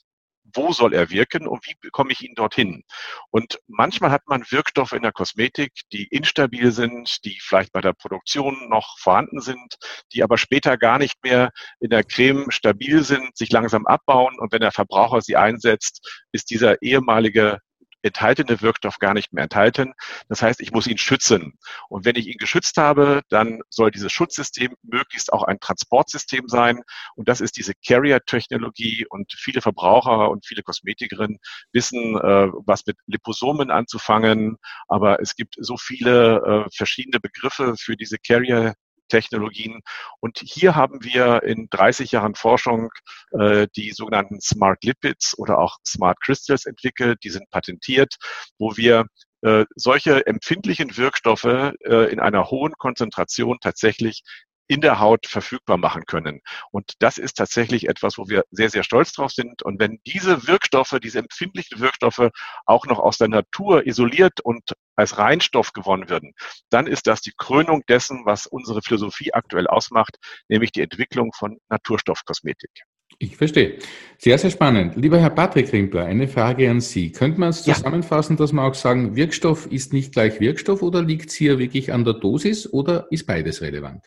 wo 0.55 0.73
soll 0.73 0.95
er 0.95 1.11
wirken 1.11 1.47
und 1.47 1.67
wie 1.67 1.75
bekomme 1.81 2.13
ich 2.13 2.23
ihn 2.23 2.35
dorthin? 2.35 2.85
Und 3.31 3.59
manchmal 3.67 4.11
hat 4.11 4.23
man 4.27 4.45
Wirkstoffe 4.51 4.93
in 4.93 5.03
der 5.03 5.13
Kosmetik, 5.13 5.73
die 5.93 6.05
instabil 6.05 6.73
sind, 6.73 7.25
die 7.25 7.39
vielleicht 7.41 7.73
bei 7.73 7.81
der 7.81 7.93
Produktion 7.93 8.69
noch 8.69 8.99
vorhanden 8.99 9.41
sind, 9.41 9.77
die 10.13 10.23
aber 10.23 10.39
später 10.39 10.77
gar 10.77 10.99
nicht 10.99 11.23
mehr 11.23 11.51
in 11.81 11.91
der 11.91 12.05
Creme 12.05 12.51
stabil 12.51 13.03
sind, 13.03 13.37
sich 13.37 13.51
langsam 13.51 13.87
abbauen 13.87 14.39
und 14.39 14.53
wenn 14.53 14.61
der 14.61 14.73
Verbraucher 14.73 15.21
sie 15.21 15.37
einsetzt, 15.37 16.25
ist 16.33 16.51
dieser 16.51 16.81
ehemalige 16.83 17.61
enthaltene 18.07 18.61
Wirkstoff 18.61 18.99
gar 18.99 19.15
nicht 19.15 19.33
mehr 19.33 19.45
enthalten. 19.45 19.95
Das 20.29 20.43
heißt, 20.43 20.61
ich 20.61 20.73
muss 20.73 20.87
ihn 20.87 20.99
schützen. 20.99 21.59
Und 21.89 22.05
wenn 22.05 22.17
ich 22.17 22.27
ihn 22.27 22.39
geschützt 22.39 22.77
habe, 22.77 23.23
dann 23.29 23.61
soll 23.71 23.91
dieses 23.91 24.13
Schutzsystem 24.13 24.75
möglichst 24.83 25.33
auch 25.33 25.43
ein 25.43 25.61
Transportsystem 25.61 26.49
sein. 26.49 26.83
Und 27.15 27.29
das 27.29 27.41
ist 27.41 27.57
diese 27.57 27.73
Carrier-Technologie. 27.87 29.07
Und 29.09 29.33
viele 29.37 29.61
Verbraucher 29.61 30.31
und 30.31 30.47
viele 30.47 30.63
Kosmetikerinnen 30.63 31.39
wissen, 31.73 32.17
äh, 32.17 32.49
was 32.65 32.87
mit 32.87 32.97
Liposomen 33.07 33.71
anzufangen. 33.71 34.57
Aber 34.89 35.21
es 35.21 35.35
gibt 35.35 35.57
so 35.59 35.77
viele 35.77 36.67
äh, 36.67 36.71
verschiedene 36.75 37.21
Begriffe 37.21 37.75
für 37.79 37.97
diese 37.97 38.19
Carrier 38.19 38.75
Technologien. 39.09 39.81
Und 40.21 40.39
hier 40.39 40.75
haben 40.75 41.03
wir 41.05 41.43
in 41.43 41.69
30 41.71 42.13
Jahren 42.13 42.35
Forschung 42.35 42.91
äh, 43.33 43.67
die 43.77 43.93
sogenannten 43.93 44.41
Smart 44.41 44.83
Lipids 44.85 45.37
oder 45.39 45.59
auch 45.59 45.77
Smart 45.87 46.21
Crystals 46.21 46.67
entwickelt. 46.67 47.19
Die 47.25 47.31
sind 47.31 47.51
patentiert, 47.51 48.17
wo 48.59 48.77
wir 48.77 49.07
äh, 49.43 49.65
solche 49.75 50.27
empfindlichen 50.27 50.97
Wirkstoffe 50.97 51.45
äh, 51.45 52.11
in 52.11 52.21
einer 52.21 52.51
hohen 52.51 52.73
Konzentration 52.73 53.59
tatsächlich 53.61 54.23
in 54.69 54.81
der 54.81 55.01
Haut 55.01 55.27
verfügbar 55.27 55.77
machen 55.77 56.05
können. 56.07 56.41
Und 56.71 56.93
das 56.99 57.19
ist 57.19 57.35
tatsächlich 57.35 57.89
etwas, 57.89 58.19
wo 58.19 58.29
wir 58.29 58.45
sehr, 58.51 58.71
sehr 58.71 58.83
stolz 58.83 59.13
drauf 59.13 59.33
sind. 59.33 59.63
Und 59.63 59.81
wenn 59.81 59.99
diese 60.07 60.47
Wirkstoffe, 60.47 60.99
diese 61.03 61.19
empfindlichen 61.19 61.81
Wirkstoffe 61.81 62.31
auch 62.65 62.87
noch 62.87 62.99
aus 62.99 63.19
der 63.19 63.29
Natur 63.29 63.87
isoliert 63.87 64.41
und 64.43 64.73
als 64.97 65.19
Reinstoff 65.19 65.73
gewonnen 65.73 66.09
würden, 66.09 66.33
dann 66.71 66.87
ist 66.87 67.07
das 67.07 67.21
die 67.21 67.33
Krönung 67.37 67.83
dessen, 67.89 68.23
was 68.25 68.47
unsere 68.47 68.83
Philosophie 68.83 69.33
aktuell 69.35 69.67
ausmacht, 69.67 70.17
nämlich 70.49 70.73
die 70.73 70.81
Entwicklung 70.81 71.33
von 71.33 71.59
Naturstoffkosmetik. 71.69 72.71
Ich 73.19 73.37
verstehe. 73.37 73.79
Sehr, 74.19 74.37
sehr 74.37 74.51
spannend. 74.51 74.97
Lieber 74.97 75.19
Herr 75.19 75.31
Patrick 75.31 75.73
Rimpler, 75.73 76.05
eine 76.05 76.29
Frage 76.29 76.69
an 76.69 76.81
Sie. 76.81 77.13
Könnte 77.13 77.41
man 77.41 77.51
es 77.51 77.63
zusammenfassen, 77.63 78.37
dass 78.37 78.53
man 78.53 78.71
auch 78.71 78.75
sagen, 78.75 79.17
Wirkstoff 79.17 79.71
ist 79.71 79.93
nicht 79.93 80.13
gleich 80.13 80.41
Wirkstoff 80.41 80.83
oder 80.83 81.03
liegt 81.03 81.31
es 81.31 81.35
hier 81.35 81.59
wirklich 81.59 81.93
an 81.93 82.05
der 82.05 82.15
Dosis 82.15 82.71
oder 82.71 83.07
ist 83.11 83.27
beides 83.27 83.63
relevant? 83.63 84.05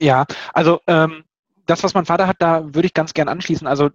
Ja, 0.00 0.26
also 0.52 0.80
ähm, 0.86 1.24
das, 1.66 1.82
was 1.82 1.94
mein 1.94 2.06
Vater 2.06 2.26
hat, 2.26 2.36
da 2.40 2.64
würde 2.74 2.86
ich 2.86 2.94
ganz 2.94 3.14
gern 3.14 3.28
anschließen. 3.28 3.66
Also 3.66 3.90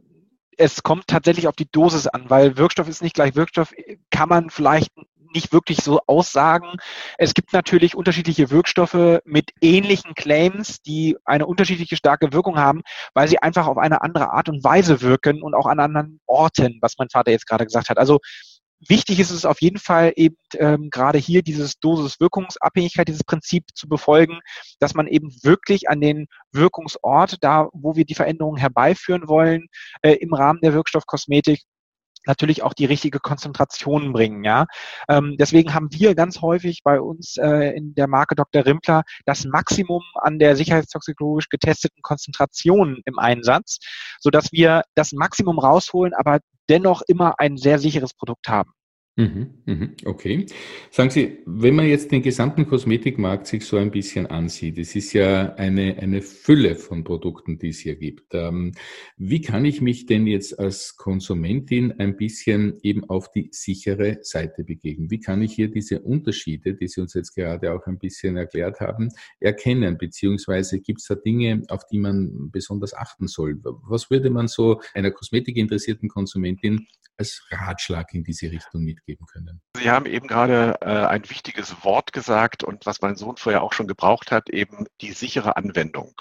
es 0.57 0.83
kommt 0.83 1.07
tatsächlich 1.07 1.47
auf 1.47 1.55
die 1.55 1.69
Dosis 1.71 2.07
an, 2.07 2.29
weil 2.29 2.57
Wirkstoff 2.57 2.87
ist 2.87 3.01
nicht 3.01 3.15
gleich 3.15 3.35
Wirkstoff, 3.35 3.73
kann 4.11 4.29
man 4.29 4.49
vielleicht 4.49 4.91
nicht 5.33 5.51
wirklich 5.51 5.79
so 5.79 5.99
aussagen. 6.05 6.77
Es 7.17 7.33
gibt 7.33 7.53
natürlich 7.53 7.95
unterschiedliche 7.95 8.51
Wirkstoffe 8.51 9.19
mit 9.25 9.51
ähnlichen 9.61 10.13
Claims, 10.13 10.81
die 10.81 11.17
eine 11.25 11.47
unterschiedliche 11.47 11.95
starke 11.95 12.33
Wirkung 12.33 12.59
haben, 12.59 12.81
weil 13.13 13.27
sie 13.27 13.39
einfach 13.39 13.67
auf 13.67 13.77
eine 13.77 14.01
andere 14.01 14.31
Art 14.31 14.49
und 14.49 14.63
Weise 14.63 15.01
wirken 15.01 15.41
und 15.41 15.55
auch 15.55 15.65
an 15.65 15.79
anderen 15.79 16.19
Orten, 16.27 16.77
was 16.81 16.97
mein 16.99 17.09
Vater 17.09 17.31
jetzt 17.31 17.47
gerade 17.47 17.65
gesagt 17.65 17.89
hat. 17.89 17.97
Also 17.97 18.19
wichtig 18.87 19.19
ist 19.19 19.31
es 19.31 19.45
auf 19.45 19.61
jeden 19.61 19.79
Fall 19.79 20.13
eben 20.15 20.37
ähm, 20.57 20.89
gerade 20.89 21.17
hier 21.17 21.41
dieses 21.41 21.79
Dosis-Wirkungsabhängigkeit, 21.79 23.07
dieses 23.07 23.23
Prinzip 23.23 23.65
zu 23.73 23.87
befolgen, 23.87 24.39
dass 24.79 24.93
man 24.93 25.07
eben 25.07 25.29
wirklich 25.43 25.89
an 25.89 26.01
den 26.01 26.27
Wirkungsort, 26.51 27.37
da 27.41 27.69
wo 27.73 27.95
wir 27.95 28.05
die 28.05 28.15
Veränderungen 28.15 28.59
herbeiführen 28.59 29.27
wollen, 29.27 29.67
äh, 30.01 30.13
im 30.13 30.33
Rahmen 30.33 30.59
der 30.61 30.73
Wirkstoffkosmetik, 30.73 31.61
natürlich 32.25 32.63
auch 32.63 32.73
die 32.73 32.85
richtige 32.85 33.19
Konzentration 33.19 34.13
bringen. 34.13 34.43
Ja, 34.43 34.65
ähm, 35.09 35.35
deswegen 35.39 35.73
haben 35.73 35.89
wir 35.91 36.15
ganz 36.15 36.41
häufig 36.41 36.81
bei 36.83 36.99
uns 36.99 37.37
äh, 37.37 37.75
in 37.75 37.95
der 37.95 38.07
Marke 38.07 38.35
Dr. 38.35 38.65
Rimpler 38.65 39.03
das 39.25 39.45
Maximum 39.45 40.01
an 40.15 40.39
der 40.39 40.55
sicherheitstoxikologisch 40.55 41.49
getesteten 41.49 42.01
Konzentration 42.01 43.01
im 43.05 43.19
Einsatz, 43.19 43.79
so 44.19 44.29
dass 44.29 44.51
wir 44.51 44.83
das 44.95 45.11
Maximum 45.13 45.59
rausholen, 45.59 46.13
aber 46.13 46.39
dennoch 46.69 47.01
immer 47.07 47.39
ein 47.39 47.57
sehr 47.57 47.79
sicheres 47.79 48.13
Produkt 48.13 48.47
haben. 48.47 48.71
Mhm, 49.15 49.61
mhm, 49.67 49.95
okay. 50.05 50.47
Sagen 50.89 51.11
Sie, 51.11 51.37
wenn 51.45 51.75
man 51.75 51.85
jetzt 51.87 52.11
den 52.11 52.23
gesamten 52.23 52.65
Kosmetikmarkt 52.67 53.45
sich 53.45 53.63
so 53.63 53.77
ein 53.77 53.91
bisschen 53.91 54.25
ansieht, 54.25 54.79
es 54.79 54.95
ist 54.95 55.13
ja 55.13 55.53
eine, 55.53 55.97
eine 55.99 56.23
Fülle 56.23 56.73
von 56.73 57.03
Produkten, 57.03 57.59
die 57.59 57.69
es 57.69 57.77
hier 57.77 57.95
gibt. 57.95 58.33
Ähm, 58.33 58.71
wie 59.15 59.39
kann 59.41 59.65
ich 59.65 59.81
mich 59.81 60.07
denn 60.07 60.25
jetzt 60.25 60.57
als 60.57 60.95
Konsumentin 60.95 61.91
ein 61.99 62.17
bisschen 62.17 62.79
eben 62.81 63.07
auf 63.07 63.31
die 63.31 63.49
sichere 63.51 64.17
Seite 64.23 64.63
begeben? 64.63 65.11
Wie 65.11 65.19
kann 65.19 65.43
ich 65.43 65.53
hier 65.53 65.69
diese 65.69 66.01
Unterschiede, 66.01 66.73
die 66.73 66.87
Sie 66.87 66.99
uns 66.99 67.13
jetzt 67.13 67.35
gerade 67.35 67.71
auch 67.71 67.85
ein 67.85 67.99
bisschen 67.99 68.35
erklärt 68.35 68.79
haben, 68.79 69.09
erkennen? 69.39 69.99
Beziehungsweise 69.99 70.79
gibt 70.79 71.01
es 71.01 71.05
da 71.05 71.13
Dinge, 71.13 71.61
auf 71.67 71.85
die 71.85 71.99
man 71.99 72.49
besonders 72.49 72.95
achten 72.95 73.27
soll? 73.27 73.59
Was 73.63 74.09
würde 74.09 74.31
man 74.31 74.47
so 74.47 74.81
einer 74.95 75.11
kosmetikinteressierten 75.11 76.09
Konsumentin 76.09 76.87
als 77.15 77.45
Ratschlag 77.51 78.11
in 78.15 78.23
diese 78.23 78.51
Richtung 78.51 78.83
mitgeben 78.83 79.02
können? 79.25 79.61
Sie 79.83 79.91
haben 79.91 80.05
eben 80.05 80.29
gerade 80.29 80.77
äh, 80.79 80.85
ein 80.85 81.29
wichtiges 81.29 81.83
Wort 81.83 82.13
gesagt 82.13 82.63
und 82.63 82.85
was 82.85 83.01
mein 83.01 83.17
Sohn 83.17 83.35
vorher 83.35 83.61
auch 83.63 83.73
schon 83.73 83.85
gebraucht 83.85 84.31
hat, 84.31 84.49
eben 84.49 84.85
die 85.01 85.11
sichere 85.11 85.57
Anwendung. 85.57 86.13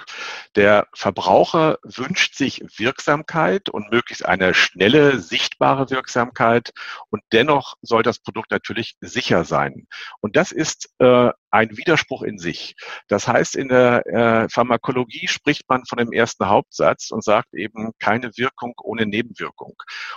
Der 0.57 0.89
Verbraucher 0.95 1.79
wünscht 1.85 2.35
sich 2.35 2.65
Wirksamkeit 2.77 3.69
und 3.69 3.93
möglichst 3.93 4.27
eine 4.27 4.53
schnelle, 4.53 5.21
sichtbare 5.21 5.91
Wirksamkeit 5.91 6.73
und 7.11 7.23
dennoch 7.31 7.77
soll 7.83 8.03
das 8.03 8.19
Produkt 8.19 8.51
natürlich 8.51 8.97
sicher 9.01 9.45
sein. 9.45 9.87
Und 10.21 10.35
das 10.35 10.51
ist 10.51 10.91
äh, 10.99 11.31
ein 11.53 11.77
Widerspruch 11.77 12.23
in 12.23 12.39
sich. 12.39 12.75
Das 13.09 13.29
heißt, 13.29 13.55
in 13.57 13.69
der 13.69 14.07
äh, 14.07 14.49
Pharmakologie 14.49 15.29
spricht 15.29 15.69
man 15.69 15.85
von 15.85 15.99
dem 15.99 16.11
ersten 16.11 16.49
Hauptsatz 16.49 17.11
und 17.11 17.23
sagt 17.23 17.55
eben 17.55 17.93
keine 18.01 18.31
Wirkung 18.37 18.73
ohne 18.83 19.07
Nebenwirkung. 19.07 19.75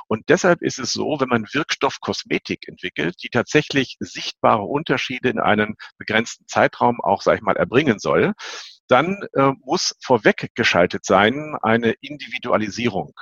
Und 0.08 0.30
deshalb 0.30 0.62
ist 0.62 0.80
es 0.80 0.94
so, 0.94 1.18
wenn 1.20 1.28
man 1.28 1.46
Wirkstoffkosmetik 1.52 2.68
entwickelt, 2.68 3.18
die 3.22 3.30
tatsächlich 3.36 3.98
sichtbare 4.00 4.64
Unterschiede 4.64 5.30
in 5.30 5.40
einem 5.40 5.76
begrenzten 5.98 6.48
Zeitraum 6.48 7.02
auch, 7.02 7.22
sag 7.22 7.36
ich 7.36 7.42
mal, 7.42 7.58
erbringen 7.58 8.00
soll, 8.00 8.34
dann 8.88 9.28
äh, 9.34 9.52
muss 9.64 9.96
vorweggeschaltet 10.02 11.06
sein 11.06 11.58
eine 11.62 11.92
Individualisierung. 12.02 13.14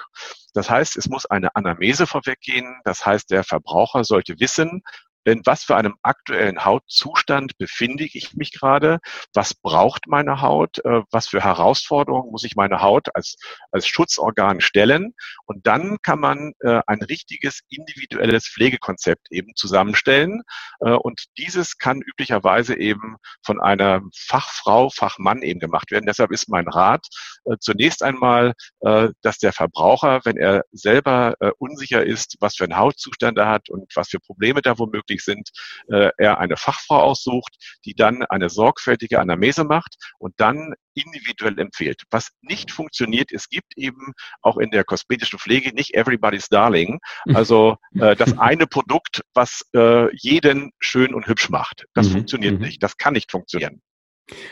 Das 0.53 0.69
heißt, 0.69 0.97
es 0.97 1.09
muss 1.09 1.25
eine 1.25 1.55
Anamese 1.55 2.05
vorweggehen. 2.05 2.81
Das 2.83 3.05
heißt, 3.05 3.31
der 3.31 3.43
Verbraucher 3.43 4.03
sollte 4.03 4.39
wissen, 4.39 4.83
in 5.25 5.41
was 5.45 5.63
für 5.63 5.75
einem 5.75 5.95
aktuellen 6.01 6.65
Hautzustand 6.65 7.57
befinde 7.57 8.03
ich 8.03 8.33
mich 8.33 8.51
gerade, 8.51 8.99
was 9.33 9.53
braucht 9.53 10.07
meine 10.07 10.41
Haut, 10.41 10.83
äh, 10.85 11.01
was 11.11 11.27
für 11.27 11.43
Herausforderungen 11.43 12.31
muss 12.31 12.43
ich 12.43 12.55
meine 12.55 12.81
Haut 12.81 13.15
als, 13.15 13.35
als 13.71 13.87
Schutzorgan 13.87 14.61
stellen. 14.61 15.13
Und 15.45 15.65
dann 15.65 15.97
kann 16.01 16.19
man 16.19 16.53
äh, 16.59 16.81
ein 16.87 17.01
richtiges 17.01 17.61
individuelles 17.69 18.47
Pflegekonzept 18.47 19.31
eben 19.31 19.55
zusammenstellen. 19.55 20.41
Äh, 20.81 20.91
und 20.91 21.25
dieses 21.37 21.77
kann 21.77 22.01
üblicherweise 22.01 22.77
eben 22.77 23.15
von 23.45 23.61
einer 23.61 24.01
Fachfrau, 24.15 24.89
Fachmann 24.89 25.41
eben 25.41 25.59
gemacht 25.59 25.91
werden. 25.91 26.05
Deshalb 26.05 26.31
ist 26.31 26.49
mein 26.49 26.67
Rat 26.67 27.07
zunächst 27.59 28.03
einmal, 28.03 28.53
dass 28.79 29.37
der 29.37 29.53
Verbraucher, 29.53 30.21
wenn 30.23 30.37
er 30.37 30.63
selber 30.71 31.35
unsicher 31.57 32.05
ist, 32.05 32.37
was 32.39 32.55
für 32.55 32.63
einen 32.63 32.77
Hautzustand 32.77 33.37
er 33.37 33.49
hat 33.49 33.69
und 33.69 33.91
was 33.95 34.09
für 34.09 34.19
Probleme 34.19 34.61
da 34.61 34.77
womöglich 34.77 35.12
tätig 35.13 35.23
sind, 35.23 35.49
äh, 35.89 36.09
er 36.17 36.39
eine 36.39 36.57
Fachfrau 36.57 37.01
aussucht, 37.01 37.55
die 37.85 37.93
dann 37.93 38.23
eine 38.23 38.49
sorgfältige 38.49 39.19
Anamese 39.19 39.63
macht 39.63 39.95
und 40.19 40.33
dann 40.37 40.73
individuell 40.95 41.59
empfiehlt. 41.59 42.03
Was 42.11 42.29
nicht 42.41 42.71
funktioniert, 42.71 43.31
es 43.31 43.49
gibt 43.49 43.77
eben 43.77 44.13
auch 44.41 44.57
in 44.57 44.69
der 44.71 44.83
kosmetischen 44.83 45.39
Pflege 45.39 45.73
nicht 45.73 45.95
everybody's 45.95 46.49
darling, 46.49 46.99
also 47.33 47.77
äh, 47.95 48.15
das 48.15 48.37
eine 48.37 48.67
Produkt, 48.67 49.21
was 49.33 49.65
äh, 49.75 50.15
jeden 50.15 50.71
schön 50.79 51.13
und 51.13 51.27
hübsch 51.27 51.49
macht. 51.49 51.85
Das 51.93 52.09
mhm. 52.09 52.13
funktioniert 52.13 52.55
mhm. 52.55 52.65
nicht, 52.65 52.83
das 52.83 52.97
kann 52.97 53.13
nicht 53.13 53.31
funktionieren. 53.31 53.81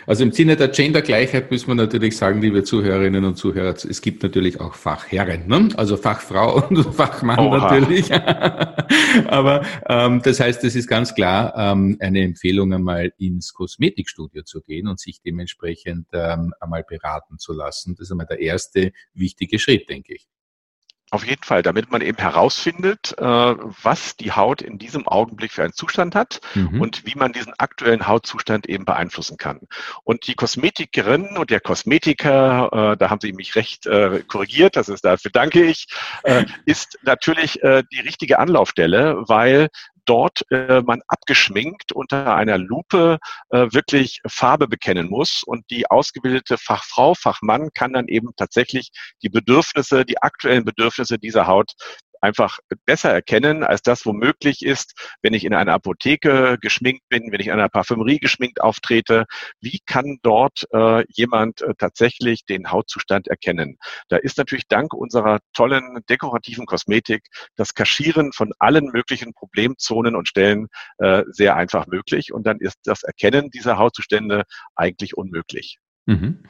Also 0.06 0.24
im 0.24 0.34
Sinne 0.34 0.58
der 0.58 0.68
Gendergleichheit 0.68 1.50
müssen 1.50 1.68
wir 1.68 1.76
natürlich 1.76 2.18
sagen, 2.18 2.42
liebe 2.42 2.64
Zuhörerinnen 2.64 3.24
und 3.24 3.38
Zuhörer, 3.38 3.74
es 3.74 4.02
gibt 4.02 4.22
natürlich 4.22 4.60
auch 4.60 4.76
Fachherren, 4.76 5.48
ne? 5.48 5.70
also 5.78 5.96
Fachfrau 5.96 6.68
und 6.70 6.84
Fachmann 6.94 7.40
Oha. 7.40 7.58
natürlich. 7.58 8.12
Aber 9.28 9.66
ähm, 9.88 10.22
das 10.24 10.42
heißt, 10.42 10.64
es 10.66 10.76
ist 10.76 10.88
ganz 10.88 11.16
klar 11.16 11.54
ähm, 11.56 11.98
eine 12.02 12.22
Empfehlung, 12.22 12.74
einmal 12.74 13.14
ins 13.18 13.54
Kosmetikstudio 13.54 14.44
zu 14.44 14.62
gehen 14.62 14.88
und 14.88 15.00
sich 15.00 15.22
dementsprechend 15.22 16.08
ähm, 16.12 16.54
einmal 16.60 16.84
beraten 16.84 17.38
zu 17.38 17.54
lassen. 17.54 17.96
Das 17.96 18.08
ist 18.08 18.12
einmal 18.12 18.28
der 18.28 18.40
erste 18.40 18.92
wichtige 19.14 19.58
Schritt, 19.58 19.90
denke 19.90 20.16
ich. 20.16 20.28
Auf 21.14 21.26
jeden 21.26 21.44
Fall, 21.44 21.62
damit 21.62 21.92
man 21.92 22.00
eben 22.00 22.18
herausfindet, 22.18 23.16
äh, 23.18 23.24
was 23.24 24.16
die 24.16 24.32
Haut 24.32 24.62
in 24.62 24.78
diesem 24.78 25.10
Augenblick 25.10 25.52
für 25.52 25.62
einen 25.62 25.74
Zustand 25.74 26.16
hat 26.16 26.40
mhm. 26.56 26.80
und 26.80 27.06
wie 27.06 27.16
man 27.16 27.34
diesen 27.34 27.54
aktuellen 27.58 28.08
Hautzustand 28.08 28.70
eben 28.70 28.86
beeinflussen 28.86 29.36
kann. 29.36 29.60
Und 30.06 30.26
die 30.28 30.36
Kosmetikerin 30.36 31.36
und 31.36 31.50
der 31.50 31.60
Kosmetiker, 31.60 32.94
äh, 32.94 32.98
da 32.98 33.10
haben 33.10 33.20
Sie 33.20 33.34
mich 33.34 33.58
recht 33.58 33.88
äh, 33.88 34.24
korrigiert, 34.26 34.78
das 34.78 34.88
ist 34.88 35.04
dafür 35.04 35.32
danke 35.32 35.66
ich, 35.66 35.88
ist 36.66 36.98
natürlich 37.02 37.60
die 37.62 38.00
richtige 38.00 38.40
Anlaufstelle, 38.40 39.24
weil 39.28 39.68
dort 40.06 40.44
äh, 40.52 40.82
man 40.82 41.02
abgeschminkt 41.08 41.92
unter 41.92 42.36
einer 42.36 42.58
Lupe 42.58 43.20
äh, 43.50 43.68
wirklich 43.72 44.22
Farbe 44.28 44.68
bekennen 44.68 45.10
muss. 45.10 45.44
Und 45.44 45.70
die 45.70 45.90
ausgebildete 45.90 46.58
Fachfrau, 46.58 47.14
Fachmann 47.14 47.70
kann 47.74 47.94
dann 47.94 48.08
eben 48.08 48.30
tatsächlich 48.36 48.92
die 49.22 49.30
Bedürfnisse, 49.30 50.06
die 50.06 50.22
aktuellen 50.22 50.66
Bedürfnisse 50.66 51.18
dieser 51.18 51.48
Haut 51.48 51.74
einfach 52.22 52.60
besser 52.86 53.12
erkennen, 53.12 53.64
als 53.64 53.82
das 53.82 54.06
womöglich 54.06 54.64
ist, 54.64 54.94
wenn 55.22 55.34
ich 55.34 55.44
in 55.44 55.54
einer 55.54 55.74
Apotheke 55.74 56.58
geschminkt 56.62 57.08
bin, 57.10 57.32
wenn 57.32 57.40
ich 57.40 57.48
in 57.48 57.54
einer 57.54 57.70
Parfümerie 57.70 58.20
geschminkt 58.20 58.62
auftrete. 58.62 59.26
Wie 59.60 59.80
kann 59.86 60.20
dort 60.22 60.66
äh, 60.72 61.04
jemand 61.10 61.62
äh, 61.62 61.74
tatsächlich 61.78 62.46
den 62.46 62.72
Hautzustand 62.72 63.28
erkennen? 63.28 63.78
Da 64.10 64.18
ist 64.18 64.38
natürlich 64.38 64.68
dank 64.68 64.94
unserer 64.94 65.40
tollen 65.54 66.00
dekorativen 66.10 66.66
Kosmetik 66.66 67.26
das 67.56 67.74
Kaschieren 67.74 68.32
von 68.34 68.52
allen 68.60 68.86
möglichen 68.86 69.34
Problemzonen 69.34 70.16
und 70.16 70.28
Stellen 70.28 70.68
äh, 71.00 71.24
sehr 71.28 71.56
einfach 71.56 71.88
möglich. 71.88 72.32
Und 72.34 72.46
dann 72.46 72.60
ist 72.60 72.78
das 72.86 73.04
Erkennen 73.04 73.50
dieser 73.50 73.78
Hautzustände 73.78 74.44
eigentlich 74.76 75.18
unmöglich. 75.18 75.80
Mhm. 76.06 76.44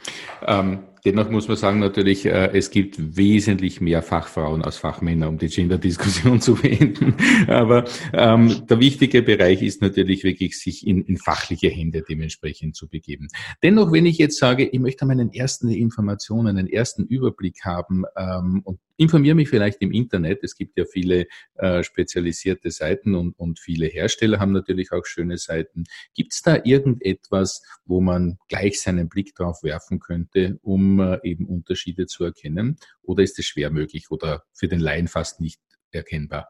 Ähm, 0.46 0.88
dennoch 1.06 1.30
muss 1.30 1.48
man 1.48 1.58
sagen 1.58 1.80
natürlich, 1.80 2.26
äh, 2.26 2.52
es 2.54 2.72
gibt 2.72 3.18
wesentlich 3.18 3.82
mehr 3.82 4.02
Fachfrauen 4.02 4.62
als 4.62 4.78
Fachmänner, 4.78 5.30
um 5.30 5.38
die 5.38 5.48
Gender-Diskussion 5.48 6.42
zu 6.42 6.56
beenden. 6.56 7.16
Aber 7.48 7.86
ähm, 8.14 8.66
der 8.68 8.80
wichtige 8.80 9.22
Bereich 9.22 9.62
ist 9.62 9.82
natürlich 9.82 10.24
wirklich, 10.24 10.60
sich 10.60 10.86
in, 10.86 11.04
in 11.04 11.18
fachliche 11.18 11.70
Hände 11.70 12.04
dementsprechend 12.08 12.76
zu 12.76 12.88
begeben. 12.88 13.28
Dennoch, 13.64 13.92
wenn 13.92 14.06
ich 14.06 14.18
jetzt 14.18 14.38
sage, 14.38 14.68
ich 14.68 14.80
möchte 14.80 15.06
meinen 15.06 15.34
ersten 15.34 15.70
Informationen, 15.70 16.58
einen 16.58 16.68
ersten 16.68 17.06
Überblick 17.06 17.64
haben 17.64 18.04
ähm, 18.18 18.62
und 18.64 18.80
informiere 19.02 19.36
mich 19.36 19.50
vielleicht 19.50 19.82
im 19.82 19.92
Internet. 19.92 20.44
Es 20.44 20.56
gibt 20.56 20.78
ja 20.78 20.86
viele 20.86 21.26
äh, 21.56 21.84
spezialisierte 21.84 22.70
Seiten 22.70 23.16
und, 23.16 23.38
und 23.40 23.60
viele 23.60 23.88
Hersteller 23.88 24.40
haben 24.40 24.52
natürlich 24.52 24.92
auch 24.92 25.06
schöne 25.06 25.38
Seiten. 25.38 25.86
Gibt 26.14 26.34
es 26.34 26.44
da 26.44 26.60
irgendetwas, 26.64 27.64
wo 27.86 28.00
man 28.00 28.38
gleich 28.48 28.80
seinen 28.80 29.10
Blick 29.10 29.34
drauf 29.34 29.64
werfen 29.64 30.00
könnte, 30.00 30.60
um 30.62 30.91
eben 31.24 31.46
Unterschiede 31.46 32.08
zu 32.08 32.24
erkennen? 32.24 32.78
Oder 33.02 33.24
ist 33.24 33.40
es 33.40 33.46
schwer 33.46 33.70
möglich 33.72 34.12
oder 34.12 34.44
für 34.54 34.68
den 34.68 34.80
Laien 34.80 35.08
fast 35.08 35.40
nicht 35.42 35.62
erkennbar? 35.92 36.50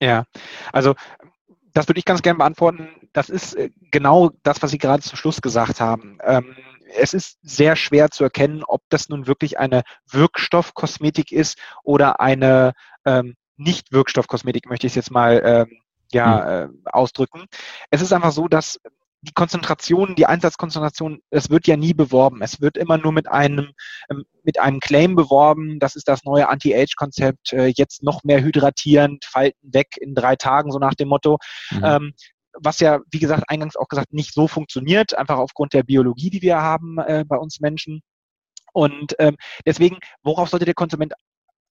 Ja, 0.00 0.24
also 0.72 0.94
das 1.72 1.88
würde 1.88 1.98
ich 1.98 2.04
ganz 2.04 2.22
gerne 2.22 2.38
beantworten. 2.38 2.88
Das 3.12 3.28
ist 3.28 3.54
äh, 3.54 3.70
genau 3.90 4.30
das, 4.42 4.62
was 4.62 4.70
Sie 4.70 4.78
gerade 4.78 5.02
zum 5.02 5.16
Schluss 5.16 5.40
gesagt 5.40 5.80
haben. 5.80 6.18
Ähm, 6.22 6.56
es 6.96 7.14
ist 7.14 7.38
sehr 7.42 7.76
schwer 7.76 8.10
zu 8.10 8.24
erkennen, 8.24 8.64
ob 8.64 8.82
das 8.88 9.08
nun 9.08 9.26
wirklich 9.26 9.58
eine 9.58 9.82
Wirkstoffkosmetik 10.10 11.30
ist 11.30 11.58
oder 11.84 12.20
eine 12.20 12.72
ähm, 13.04 13.36
Nicht-Wirkstoffkosmetik, 13.56 14.66
möchte 14.68 14.86
ich 14.86 14.92
es 14.92 14.96
jetzt 14.96 15.10
mal 15.10 15.40
ähm, 15.44 15.78
ja, 16.12 16.64
hm. 16.64 16.82
äh, 16.84 16.90
ausdrücken. 16.90 17.46
Es 17.90 18.02
ist 18.02 18.12
einfach 18.12 18.32
so, 18.32 18.48
dass 18.48 18.80
die 19.22 19.32
Konzentration, 19.32 20.14
die 20.14 20.26
Einsatzkonzentration, 20.26 21.20
es 21.30 21.50
wird 21.50 21.66
ja 21.66 21.76
nie 21.76 21.92
beworben. 21.92 22.40
Es 22.42 22.60
wird 22.60 22.76
immer 22.78 22.96
nur 22.96 23.12
mit 23.12 23.28
einem, 23.28 23.72
ähm, 24.10 24.24
mit 24.42 24.58
einem 24.58 24.80
Claim 24.80 25.14
beworben. 25.14 25.78
Das 25.78 25.96
ist 25.96 26.08
das 26.08 26.24
neue 26.24 26.48
Anti-Age-Konzept. 26.48 27.52
Äh, 27.52 27.72
jetzt 27.76 28.02
noch 28.02 28.24
mehr 28.24 28.42
hydratierend, 28.42 29.24
Falten 29.24 29.72
weg 29.72 29.96
in 30.00 30.14
drei 30.14 30.36
Tagen, 30.36 30.72
so 30.72 30.78
nach 30.78 30.94
dem 30.94 31.08
Motto. 31.08 31.38
Mhm. 31.70 31.84
Ähm, 31.84 32.12
was 32.54 32.80
ja, 32.80 33.00
wie 33.10 33.18
gesagt, 33.18 33.44
eingangs 33.48 33.76
auch 33.76 33.88
gesagt, 33.88 34.12
nicht 34.12 34.34
so 34.34 34.48
funktioniert, 34.48 35.14
einfach 35.14 35.38
aufgrund 35.38 35.72
der 35.72 35.82
Biologie, 35.82 36.30
die 36.30 36.42
wir 36.42 36.56
haben 36.56 36.98
äh, 36.98 37.24
bei 37.26 37.36
uns 37.36 37.60
Menschen. 37.60 38.02
Und 38.72 39.14
ähm, 39.18 39.36
deswegen, 39.66 39.98
worauf 40.22 40.48
sollte 40.48 40.64
der 40.64 40.74
Konsument 40.74 41.12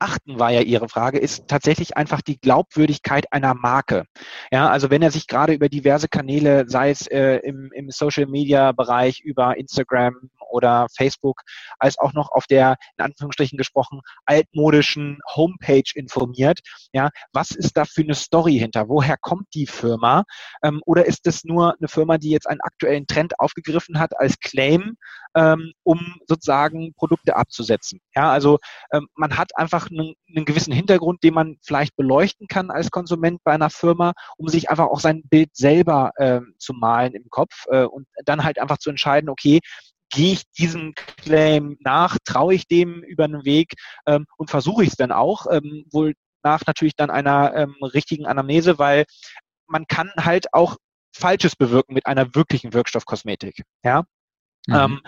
achten, 0.06 0.40
war 0.40 0.52
ja 0.52 0.62
Ihre 0.62 0.88
Frage, 0.88 1.18
ist 1.18 1.48
tatsächlich 1.48 1.98
einfach 1.98 2.22
die 2.22 2.40
Glaubwürdigkeit 2.40 3.26
einer 3.34 3.56
Marke. 3.56 4.06
Ja, 4.52 4.70
also 4.70 4.92
wenn 4.92 5.02
er 5.02 5.10
sich 5.10 5.26
gerade 5.28 5.54
über 5.54 5.68
diverse 5.68 6.08
Kanäle, 6.08 6.66
sei 6.68 6.92
es 6.92 7.08
äh, 7.08 7.38
im, 7.38 7.72
im 7.74 7.90
Social 7.90 8.28
Media 8.28 8.72
Bereich, 8.72 9.22
über 9.22 9.58
Instagram 9.58 10.30
oder 10.52 10.86
Facebook, 10.96 11.42
als 11.80 11.98
auch 11.98 12.14
noch 12.14 12.32
auf 12.32 12.46
der, 12.46 12.78
in 12.98 13.06
Anführungsstrichen 13.06 13.58
gesprochen, 13.58 14.02
altmodischen 14.26 15.20
Homepage 15.36 15.90
informiert, 15.96 16.60
ja, 16.94 17.10
was 17.34 17.52
ist 17.52 17.76
da 17.76 17.86
für 17.86 18.02
eine 18.02 18.16
Story 18.16 18.60
hinter? 18.60 18.88
Woher 18.88 19.18
kommt 19.18 19.48
die 19.56 19.66
Firma? 19.66 20.24
Ähm, 20.64 20.82
oder 20.86 21.06
ist 21.06 21.26
es 21.26 21.44
nur 21.44 21.76
eine 21.78 21.88
Firma, 21.88 22.18
die 22.18 22.30
jetzt 22.30 22.48
einen 22.48 22.62
aktuellen 22.62 23.08
Trend 23.08 23.40
aufgegriffen 23.40 24.00
hat 24.00 24.18
als 24.20 24.40
Claim, 24.40 24.98
ähm, 25.36 25.74
um 25.84 26.16
sozusagen 26.28 26.94
Produkte 26.94 27.36
abzusetzen? 27.36 28.00
Ja, 28.16 28.32
also 28.32 28.60
ähm, 28.92 29.08
man 29.16 29.38
hat 29.38 29.58
einfach 29.58 29.90
einen, 29.98 30.14
einen 30.30 30.46
gewissen 30.46 30.74
Hintergrund, 30.74 31.24
den 31.24 31.34
man 31.34 31.58
vielleicht 31.64 31.96
beleuchten 31.96 32.48
kann 32.48 32.72
als 32.72 32.92
Konsument 32.92 33.44
bei 33.44 33.54
einer 33.54 33.70
Firma, 33.70 34.14
um 34.38 34.48
sich 34.48 34.70
einfach 34.70 34.88
auch 34.88 35.00
sein 35.00 35.24
Bild 35.28 35.56
selber 35.56 36.12
äh, 36.18 36.42
zu 36.58 36.74
malen 36.74 37.14
im 37.14 37.30
Kopf 37.30 37.66
äh, 37.68 37.84
und 37.84 38.08
dann 38.26 38.44
halt 38.44 38.60
einfach 38.60 38.78
zu 38.78 38.90
entscheiden, 38.90 39.30
okay, 39.30 39.60
gehe 40.10 40.34
ich 40.34 40.44
diesem 40.52 40.94
Claim 40.96 41.78
nach, 41.80 42.18
traue 42.24 42.54
ich 42.54 42.68
dem 42.68 43.04
über 43.04 43.28
den 43.28 43.44
Weg 43.44 43.74
ähm, 44.06 44.26
und 44.38 44.50
versuche 44.50 44.84
ich 44.84 44.90
es 44.90 44.96
dann 44.96 45.12
auch, 45.12 45.48
ähm, 45.52 45.86
wohl 45.92 46.14
nach 46.44 46.62
natürlich 46.68 46.96
dann 46.96 47.10
einer 47.10 47.54
ähm, 47.56 47.76
richtigen 47.82 48.26
Anamnese, 48.26 48.78
weil 48.78 49.06
man 49.68 49.88
kann 49.88 50.12
halt 50.18 50.54
auch 50.54 50.78
Falsches 51.16 51.56
bewirken 51.56 51.94
mit 51.94 52.06
einer 52.06 52.36
wirklichen 52.36 52.74
Wirkstoffkosmetik. 52.74 53.64
Ja. 53.84 54.04
Mhm. 54.68 54.76
Ähm, 54.76 55.02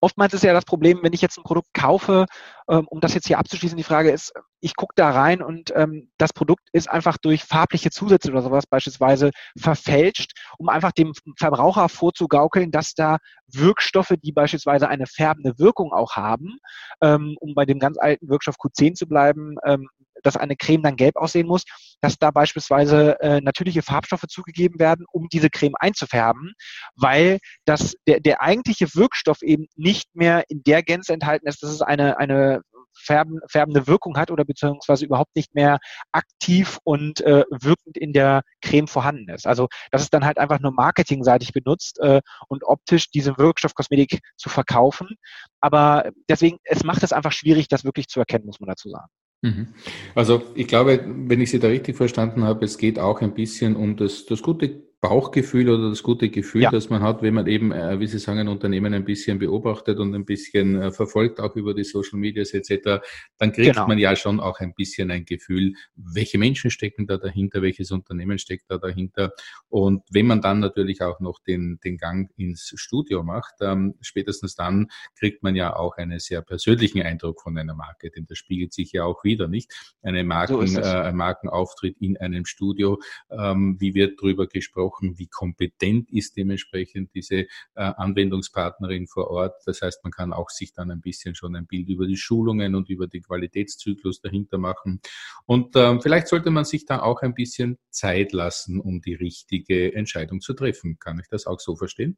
oftmals 0.00 0.34
ist 0.34 0.44
ja 0.44 0.52
das 0.52 0.64
Problem, 0.64 1.00
wenn 1.02 1.12
ich 1.12 1.22
jetzt 1.22 1.38
ein 1.38 1.44
Produkt 1.44 1.72
kaufe, 1.74 2.26
ähm, 2.68 2.86
um 2.88 3.00
das 3.00 3.14
jetzt 3.14 3.26
hier 3.26 3.38
abzuschließen, 3.38 3.76
die 3.76 3.84
Frage 3.84 4.10
ist, 4.10 4.32
ich 4.60 4.74
gucke 4.76 4.94
da 4.96 5.10
rein 5.10 5.42
und 5.42 5.72
ähm, 5.76 6.10
das 6.18 6.32
Produkt 6.32 6.68
ist 6.72 6.90
einfach 6.90 7.16
durch 7.18 7.44
farbliche 7.44 7.90
Zusätze 7.90 8.30
oder 8.30 8.42
sowas 8.42 8.66
beispielsweise 8.66 9.30
verfälscht, 9.56 10.32
um 10.58 10.68
einfach 10.68 10.92
dem 10.92 11.12
Verbraucher 11.36 11.88
vorzugaukeln, 11.88 12.70
dass 12.70 12.94
da 12.94 13.18
Wirkstoffe, 13.46 14.14
die 14.22 14.32
beispielsweise 14.32 14.88
eine 14.88 15.06
färbende 15.06 15.58
Wirkung 15.58 15.92
auch 15.92 16.16
haben, 16.16 16.58
ähm, 17.00 17.36
um 17.40 17.54
bei 17.54 17.64
dem 17.64 17.78
ganz 17.78 17.98
alten 17.98 18.28
Wirkstoff 18.28 18.56
Q10 18.56 18.94
zu 18.94 19.06
bleiben, 19.06 19.56
ähm, 19.64 19.88
dass 20.22 20.36
eine 20.36 20.56
Creme 20.56 20.82
dann 20.82 20.96
gelb 20.96 21.16
aussehen 21.16 21.46
muss, 21.46 21.64
dass 22.00 22.18
da 22.18 22.30
beispielsweise 22.30 23.20
äh, 23.20 23.40
natürliche 23.40 23.82
Farbstoffe 23.82 24.26
zugegeben 24.28 24.78
werden, 24.78 25.04
um 25.10 25.28
diese 25.28 25.50
Creme 25.50 25.74
einzufärben, 25.78 26.52
weil 26.96 27.38
das, 27.64 27.94
der, 28.06 28.20
der 28.20 28.42
eigentliche 28.42 28.94
Wirkstoff 28.94 29.42
eben 29.42 29.66
nicht 29.76 30.14
mehr 30.14 30.44
in 30.48 30.62
der 30.62 30.82
Gänze 30.82 31.12
enthalten 31.12 31.46
ist, 31.46 31.62
dass 31.62 31.70
es 31.70 31.82
eine, 31.82 32.18
eine 32.18 32.62
färben, 32.98 33.40
färbende 33.48 33.86
Wirkung 33.86 34.16
hat 34.16 34.30
oder 34.30 34.44
beziehungsweise 34.44 35.04
überhaupt 35.04 35.34
nicht 35.36 35.54
mehr 35.54 35.78
aktiv 36.12 36.78
und 36.84 37.20
äh, 37.20 37.44
wirkend 37.50 37.96
in 37.96 38.12
der 38.12 38.42
Creme 38.60 38.88
vorhanden 38.88 39.28
ist. 39.30 39.46
Also 39.46 39.68
das 39.90 40.02
ist 40.02 40.12
dann 40.12 40.24
halt 40.24 40.38
einfach 40.38 40.60
nur 40.60 40.72
marketingseitig 40.72 41.52
benutzt 41.52 41.98
äh, 42.00 42.20
und 42.48 42.64
optisch 42.64 43.10
diese 43.10 43.38
Wirkstoffkosmetik 43.38 44.20
zu 44.36 44.48
verkaufen. 44.48 45.16
Aber 45.60 46.10
deswegen, 46.28 46.58
es 46.64 46.84
macht 46.84 47.02
es 47.02 47.12
einfach 47.12 47.32
schwierig, 47.32 47.68
das 47.68 47.84
wirklich 47.84 48.08
zu 48.08 48.20
erkennen, 48.20 48.46
muss 48.46 48.60
man 48.60 48.68
dazu 48.68 48.90
sagen. 48.90 49.08
Mhm. 49.42 49.68
Also 50.14 50.42
ich 50.54 50.66
glaube, 50.66 51.04
wenn 51.06 51.40
ich 51.40 51.50
Sie 51.50 51.60
da 51.60 51.68
richtig 51.68 51.96
verstanden 51.96 52.44
habe, 52.44 52.64
es 52.64 52.76
geht 52.76 52.98
auch 52.98 53.20
ein 53.20 53.34
bisschen 53.34 53.76
um 53.76 53.96
das, 53.96 54.26
das 54.26 54.42
gute 54.42 54.87
Bauchgefühl 55.00 55.68
oder 55.70 55.90
das 55.90 56.02
gute 56.02 56.28
Gefühl, 56.28 56.62
ja. 56.62 56.70
das 56.72 56.90
man 56.90 57.02
hat, 57.02 57.22
wenn 57.22 57.34
man 57.34 57.46
eben, 57.46 57.70
äh, 57.70 58.00
wie 58.00 58.08
Sie 58.08 58.18
sagen, 58.18 58.40
ein 58.40 58.48
Unternehmen 58.48 58.92
ein 58.92 59.04
bisschen 59.04 59.38
beobachtet 59.38 60.00
und 60.00 60.12
ein 60.12 60.24
bisschen 60.24 60.74
äh, 60.74 60.90
verfolgt, 60.90 61.38
auch 61.38 61.54
über 61.54 61.72
die 61.72 61.84
Social 61.84 62.18
Medias 62.18 62.52
etc., 62.52 63.00
dann 63.38 63.52
kriegt 63.52 63.74
genau. 63.74 63.86
man 63.86 63.98
ja 63.98 64.16
schon 64.16 64.40
auch 64.40 64.58
ein 64.58 64.74
bisschen 64.74 65.12
ein 65.12 65.24
Gefühl, 65.24 65.74
welche 65.94 66.38
Menschen 66.38 66.72
stecken 66.72 67.06
da 67.06 67.16
dahinter, 67.16 67.62
welches 67.62 67.92
Unternehmen 67.92 68.38
steckt 68.38 68.64
da 68.70 68.78
dahinter. 68.78 69.30
Und 69.68 70.02
wenn 70.10 70.26
man 70.26 70.40
dann 70.40 70.58
natürlich 70.58 71.00
auch 71.00 71.20
noch 71.20 71.38
den, 71.46 71.78
den 71.84 71.96
Gang 71.96 72.32
ins 72.36 72.72
Studio 72.74 73.22
macht, 73.22 73.54
ähm, 73.60 73.94
spätestens 74.00 74.56
dann 74.56 74.88
kriegt 75.16 75.44
man 75.44 75.54
ja 75.54 75.76
auch 75.76 75.96
einen 75.96 76.18
sehr 76.18 76.42
persönlichen 76.42 77.02
Eindruck 77.02 77.40
von 77.40 77.56
einer 77.56 77.74
Marke, 77.74 78.10
denn 78.10 78.26
das 78.26 78.38
spiegelt 78.38 78.72
sich 78.72 78.90
ja 78.90 79.04
auch 79.04 79.22
wieder, 79.22 79.46
nicht? 79.46 79.72
Eine 80.02 80.24
Marken, 80.24 80.66
so 80.66 80.80
äh, 80.80 80.82
ein 80.82 81.14
Markenauftritt 81.14 81.98
in 82.00 82.16
einem 82.16 82.46
Studio, 82.46 83.00
ähm, 83.30 83.76
wie 83.78 83.94
wird 83.94 84.20
drüber 84.20 84.48
gesprochen? 84.48 84.87
Gesprochen, 84.88 85.18
wie 85.18 85.26
kompetent 85.26 86.10
ist 86.10 86.36
dementsprechend 86.36 87.14
diese 87.14 87.40
äh, 87.40 87.46
Anwendungspartnerin 87.74 89.06
vor 89.06 89.30
Ort. 89.30 89.60
Das 89.66 89.82
heißt, 89.82 90.02
man 90.04 90.12
kann 90.12 90.32
auch 90.32 90.50
sich 90.50 90.72
dann 90.72 90.90
ein 90.90 91.00
bisschen 91.00 91.34
schon 91.34 91.56
ein 91.56 91.66
Bild 91.66 91.88
über 91.88 92.06
die 92.06 92.16
Schulungen 92.16 92.74
und 92.74 92.88
über 92.88 93.06
den 93.06 93.22
Qualitätszyklus 93.22 94.20
dahinter 94.20 94.58
machen. 94.58 95.00
Und 95.46 95.76
ähm, 95.76 96.00
vielleicht 96.00 96.28
sollte 96.28 96.50
man 96.50 96.64
sich 96.64 96.86
da 96.86 97.00
auch 97.00 97.22
ein 97.22 97.34
bisschen 97.34 97.78
Zeit 97.90 98.32
lassen, 98.32 98.80
um 98.80 99.00
die 99.00 99.14
richtige 99.14 99.94
Entscheidung 99.94 100.40
zu 100.40 100.54
treffen. 100.54 100.98
Kann 100.98 101.18
ich 101.18 101.28
das 101.28 101.46
auch 101.46 101.60
so 101.60 101.76
verstehen? 101.76 102.16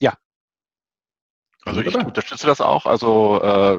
Ja, 0.00 0.16
also 1.64 1.82
ich 1.82 1.94
unterstütze 1.94 2.46
das 2.46 2.60
auch. 2.60 2.86
Also 2.86 3.40
äh, 3.42 3.78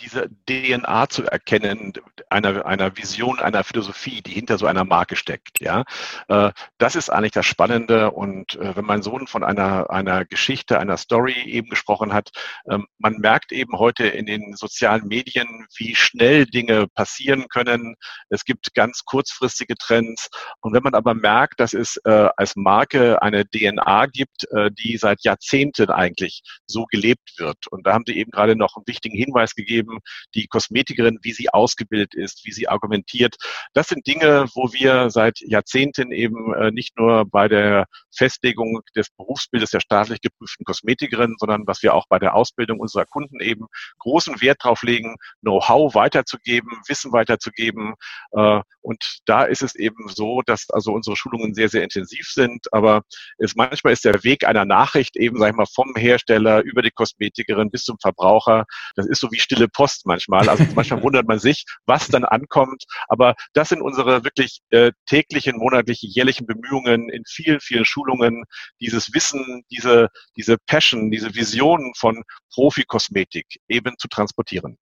diese 0.00 0.28
DNA 0.48 1.08
zu 1.08 1.24
erkennen, 1.24 1.92
einer, 2.28 2.66
einer 2.66 2.96
Vision, 2.96 3.38
einer 3.38 3.64
Philosophie, 3.64 4.22
die 4.22 4.32
hinter 4.32 4.58
so 4.58 4.66
einer 4.66 4.84
Marke 4.84 5.16
steckt. 5.16 5.60
Ja, 5.60 5.84
äh, 6.28 6.50
das 6.78 6.96
ist 6.96 7.10
eigentlich 7.10 7.32
das 7.32 7.46
Spannende. 7.46 8.10
Und 8.10 8.56
äh, 8.56 8.76
wenn 8.76 8.84
mein 8.84 9.02
Sohn 9.02 9.26
von 9.26 9.44
einer, 9.44 9.90
einer 9.90 10.24
Geschichte, 10.24 10.78
einer 10.78 10.96
Story 10.96 11.34
eben 11.46 11.68
gesprochen 11.68 12.12
hat, 12.12 12.30
ähm, 12.68 12.86
man 12.98 13.14
merkt 13.18 13.52
eben 13.52 13.78
heute 13.78 14.06
in 14.06 14.26
den 14.26 14.56
sozialen 14.56 15.06
Medien, 15.06 15.66
wie 15.76 15.94
schnell 15.94 16.46
Dinge 16.46 16.86
passieren 16.88 17.46
können. 17.48 17.94
Es 18.28 18.44
gibt 18.44 18.74
ganz 18.74 19.04
kurzfristige 19.04 19.76
Trends. 19.76 20.28
Und 20.60 20.72
wenn 20.72 20.82
man 20.82 20.94
aber 20.94 21.14
merkt, 21.14 21.60
dass 21.60 21.72
es 21.72 21.96
äh, 22.04 22.28
als 22.36 22.56
Marke 22.56 23.22
eine 23.22 23.44
DNA 23.44 24.06
gibt, 24.06 24.46
die 24.78 24.96
seit 24.96 25.22
Jahrzehnten 25.24 25.90
eigentlich 25.90 26.42
so 26.66 26.84
gelebt 26.86 27.34
wird. 27.38 27.66
Und 27.68 27.86
da 27.86 27.92
haben 27.92 28.04
Sie 28.06 28.16
eben 28.16 28.30
gerade 28.30 28.56
noch 28.56 28.76
einen 28.76 28.86
wichtigen 28.86 29.16
Hinweis 29.16 29.54
gegeben, 29.54 29.83
eben 29.84 29.98
die 30.34 30.46
Kosmetikerin, 30.46 31.18
wie 31.22 31.32
sie 31.32 31.50
ausgebildet 31.50 32.14
ist, 32.14 32.44
wie 32.44 32.52
sie 32.52 32.68
argumentiert. 32.68 33.36
Das 33.72 33.88
sind 33.88 34.06
Dinge, 34.06 34.46
wo 34.54 34.72
wir 34.72 35.10
seit 35.10 35.40
Jahrzehnten 35.40 36.12
eben 36.12 36.54
äh, 36.54 36.70
nicht 36.70 36.98
nur 36.98 37.24
bei 37.26 37.48
der 37.48 37.86
Festlegung 38.16 38.80
des 38.96 39.10
Berufsbildes 39.10 39.70
der 39.70 39.80
staatlich 39.80 40.20
geprüften 40.20 40.64
Kosmetikerin, 40.64 41.36
sondern 41.38 41.66
was 41.66 41.82
wir 41.82 41.94
auch 41.94 42.06
bei 42.08 42.18
der 42.18 42.34
Ausbildung 42.34 42.80
unserer 42.80 43.04
Kunden 43.04 43.40
eben 43.40 43.66
großen 43.98 44.40
Wert 44.40 44.58
drauf 44.62 44.82
legen, 44.82 45.16
Know-how 45.40 45.94
weiterzugeben, 45.94 46.70
Wissen 46.86 47.12
weiterzugeben. 47.12 47.94
Äh, 48.32 48.60
und 48.80 49.20
da 49.26 49.44
ist 49.44 49.62
es 49.62 49.74
eben 49.74 50.08
so, 50.08 50.42
dass 50.44 50.70
also 50.70 50.92
unsere 50.92 51.16
Schulungen 51.16 51.54
sehr, 51.54 51.68
sehr 51.68 51.82
intensiv 51.82 52.28
sind. 52.28 52.72
Aber 52.72 53.02
es, 53.38 53.54
manchmal 53.54 53.92
ist 53.92 54.04
der 54.04 54.22
Weg 54.24 54.46
einer 54.46 54.64
Nachricht 54.64 55.16
eben, 55.16 55.38
sag 55.38 55.50
ich 55.50 55.56
mal, 55.56 55.66
vom 55.72 55.94
Hersteller 55.96 56.62
über 56.62 56.82
die 56.82 56.90
Kosmetikerin 56.90 57.70
bis 57.70 57.84
zum 57.84 57.96
Verbraucher. 58.00 58.64
Das 58.96 59.06
ist 59.06 59.20
so 59.20 59.30
wie 59.30 59.40
stille 59.40 59.68
Post 59.74 60.06
manchmal. 60.06 60.48
Also 60.48 60.64
manchmal 60.74 61.02
wundert 61.02 61.28
man 61.28 61.38
sich, 61.38 61.64
was 61.86 62.08
dann 62.08 62.24
ankommt. 62.24 62.84
Aber 63.08 63.34
das 63.52 63.68
sind 63.68 63.82
unsere 63.82 64.24
wirklich 64.24 64.60
äh, 64.70 64.92
täglichen, 65.06 65.58
monatlichen, 65.58 66.10
jährlichen 66.10 66.46
Bemühungen 66.46 67.10
in 67.10 67.22
vielen, 67.26 67.60
vielen 67.60 67.84
Schulungen, 67.84 68.44
dieses 68.80 69.12
Wissen, 69.12 69.64
diese, 69.70 70.08
diese 70.36 70.56
Passion, 70.66 71.10
diese 71.10 71.34
Visionen 71.34 71.92
von 71.96 72.22
Profikosmetik 72.52 73.46
eben 73.68 73.94
zu 73.98 74.08
transportieren. 74.08 74.78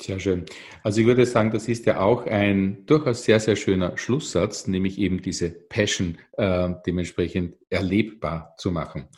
Sehr 0.00 0.18
schön. 0.18 0.46
Also 0.82 1.00
ich 1.00 1.06
würde 1.06 1.26
sagen, 1.26 1.50
das 1.52 1.68
ist 1.68 1.86
ja 1.86 2.00
auch 2.00 2.26
ein 2.26 2.86
durchaus 2.86 3.24
sehr, 3.24 3.38
sehr 3.38 3.56
schöner 3.56 3.96
Schlusssatz, 3.98 4.66
nämlich 4.66 4.98
eben 4.98 5.20
diese 5.20 5.50
Passion 5.50 6.18
äh, 6.32 6.70
dementsprechend 6.86 7.56
erlebbar 7.68 8.54
zu 8.56 8.72
machen. 8.72 9.08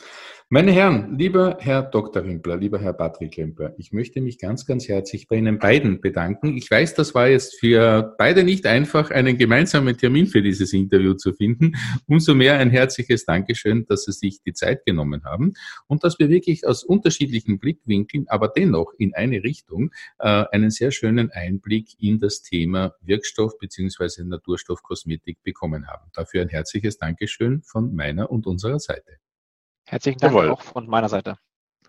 Meine 0.49 0.71
Herren, 0.71 1.17
lieber 1.17 1.57
Herr 1.59 1.81
Dr. 1.81 2.23
Rimpler, 2.23 2.57
lieber 2.57 2.77
Herr 2.77 2.93
Patrick 2.93 3.35
Rimpler, 3.35 3.73
ich 3.79 3.91
möchte 3.91 4.21
mich 4.21 4.37
ganz, 4.37 4.67
ganz 4.67 4.87
herzlich 4.87 5.27
bei 5.27 5.37
Ihnen 5.37 5.57
beiden 5.57 6.01
bedanken. 6.01 6.55
Ich 6.55 6.69
weiß, 6.69 6.93
das 6.93 7.15
war 7.15 7.29
jetzt 7.29 7.59
für 7.59 8.13
beide 8.19 8.43
nicht 8.43 8.67
einfach, 8.67 9.09
einen 9.09 9.39
gemeinsamen 9.39 9.97
Termin 9.97 10.27
für 10.27 10.43
dieses 10.43 10.71
Interview 10.71 11.15
zu 11.15 11.33
finden. 11.33 11.71
Umso 12.05 12.35
mehr 12.35 12.59
ein 12.59 12.69
herzliches 12.69 13.25
Dankeschön, 13.25 13.87
dass 13.87 14.05
Sie 14.05 14.11
sich 14.11 14.43
die 14.43 14.53
Zeit 14.53 14.85
genommen 14.85 15.23
haben 15.25 15.53
und 15.87 16.03
dass 16.03 16.19
wir 16.19 16.29
wirklich 16.29 16.67
aus 16.67 16.83
unterschiedlichen 16.83 17.57
Blickwinkeln, 17.57 18.27
aber 18.27 18.47
dennoch 18.47 18.93
in 18.99 19.15
eine 19.15 19.43
Richtung, 19.43 19.89
äh, 20.19 20.45
einen 20.51 20.69
sehr 20.69 20.91
schönen 20.91 21.31
Einblick 21.31 21.99
in 21.99 22.19
das 22.19 22.43
Thema 22.43 22.93
Wirkstoff 23.01 23.57
beziehungsweise 23.57 24.23
Naturstoffkosmetik 24.23 25.41
bekommen 25.41 25.87
haben. 25.87 26.11
Dafür 26.13 26.43
ein 26.43 26.49
herzliches 26.49 26.99
Dankeschön 26.99 27.63
von 27.63 27.95
meiner 27.95 28.29
und 28.29 28.45
unserer 28.45 28.77
Seite. 28.77 29.17
Herzlichen 29.87 30.19
Dank 30.19 30.33
Jawohl. 30.33 30.51
auch 30.51 30.61
von 30.61 30.87
meiner 30.87 31.09
Seite. 31.09 31.37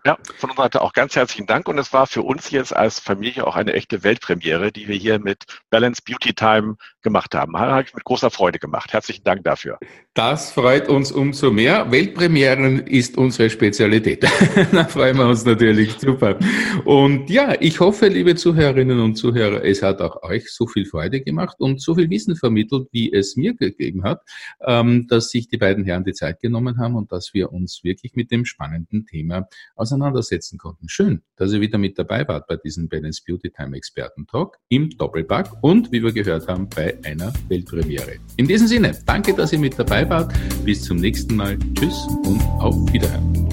Ja, 0.05 0.17
von 0.37 0.49
unserer 0.49 0.65
Seite 0.65 0.81
auch 0.81 0.93
ganz 0.93 1.15
herzlichen 1.15 1.47
Dank 1.47 1.67
und 1.67 1.77
es 1.77 1.91
war 1.91 2.07
für 2.07 2.21
uns 2.21 2.51
jetzt 2.51 2.75
als 2.75 2.99
Familie 2.99 3.45
auch 3.45 3.55
eine 3.55 3.73
echte 3.73 4.03
Weltpremiere, 4.03 4.71
die 4.71 4.87
wir 4.87 4.95
hier 4.95 5.19
mit 5.19 5.43
Balance 5.69 6.01
Beauty 6.05 6.33
Time 6.33 6.77
gemacht 7.01 7.35
haben. 7.35 7.57
Habe 7.57 7.83
ich 7.83 7.93
mit 7.93 8.03
großer 8.03 8.29
Freude 8.29 8.59
gemacht. 8.59 8.93
Herzlichen 8.93 9.23
Dank 9.23 9.43
dafür. 9.43 9.79
Das 10.13 10.51
freut 10.51 10.89
uns 10.89 11.11
umso 11.11 11.51
mehr. 11.51 11.91
Weltpremieren 11.91 12.79
ist 12.87 13.17
unsere 13.17 13.49
Spezialität. 13.49 14.23
da 14.71 14.85
freuen 14.85 15.17
wir 15.17 15.27
uns 15.27 15.45
natürlich 15.45 15.93
super. 15.99 16.37
Und 16.85 17.29
ja, 17.29 17.55
ich 17.59 17.79
hoffe, 17.79 18.07
liebe 18.07 18.35
Zuhörerinnen 18.35 18.99
und 18.99 19.15
Zuhörer, 19.15 19.63
es 19.63 19.81
hat 19.83 20.01
auch 20.01 20.23
euch 20.23 20.49
so 20.49 20.67
viel 20.67 20.85
Freude 20.85 21.21
gemacht 21.21 21.57
und 21.59 21.81
so 21.81 21.95
viel 21.95 22.09
Wissen 22.09 22.35
vermittelt, 22.35 22.87
wie 22.91 23.11
es 23.11 23.35
mir 23.35 23.53
gegeben 23.55 24.03
hat, 24.03 24.21
ähm, 24.65 25.07
dass 25.07 25.29
sich 25.29 25.47
die 25.47 25.57
beiden 25.57 25.85
Herren 25.85 26.03
die 26.03 26.13
Zeit 26.13 26.39
genommen 26.41 26.77
haben 26.79 26.95
und 26.95 27.11
dass 27.11 27.33
wir 27.33 27.51
uns 27.51 27.81
wirklich 27.83 28.15
mit 28.15 28.31
dem 28.31 28.45
spannenden 28.45 29.05
Thema 29.05 29.47
auseinandersetzen 29.75 29.86
auseinandersetzen 29.87 30.57
konnten. 30.57 30.89
Schön, 30.89 31.21
dass 31.37 31.53
ihr 31.53 31.61
wieder 31.61 31.77
mit 31.77 31.97
dabei 31.97 32.27
wart 32.27 32.47
bei 32.47 32.57
diesem 32.57 32.89
Balance 32.89 33.21
Beauty 33.25 33.49
Time 33.49 33.75
Experten 33.75 34.27
Talk 34.27 34.57
im 34.69 34.89
Doppelpack 34.89 35.51
und 35.61 35.91
wie 35.91 36.03
wir 36.03 36.11
gehört 36.11 36.47
haben, 36.47 36.67
bei 36.69 36.97
einer 37.03 37.33
Weltpremiere. 37.47 38.17
In 38.35 38.47
diesem 38.47 38.67
Sinne, 38.67 38.97
danke, 39.05 39.33
dass 39.33 39.53
ihr 39.53 39.59
mit 39.59 39.79
dabei 39.79 40.09
wart. 40.09 40.33
Bis 40.63 40.83
zum 40.83 40.97
nächsten 40.97 41.35
Mal. 41.35 41.57
Tschüss 41.73 42.07
und 42.25 42.41
auf 42.59 42.75
Wiederhören. 42.91 43.46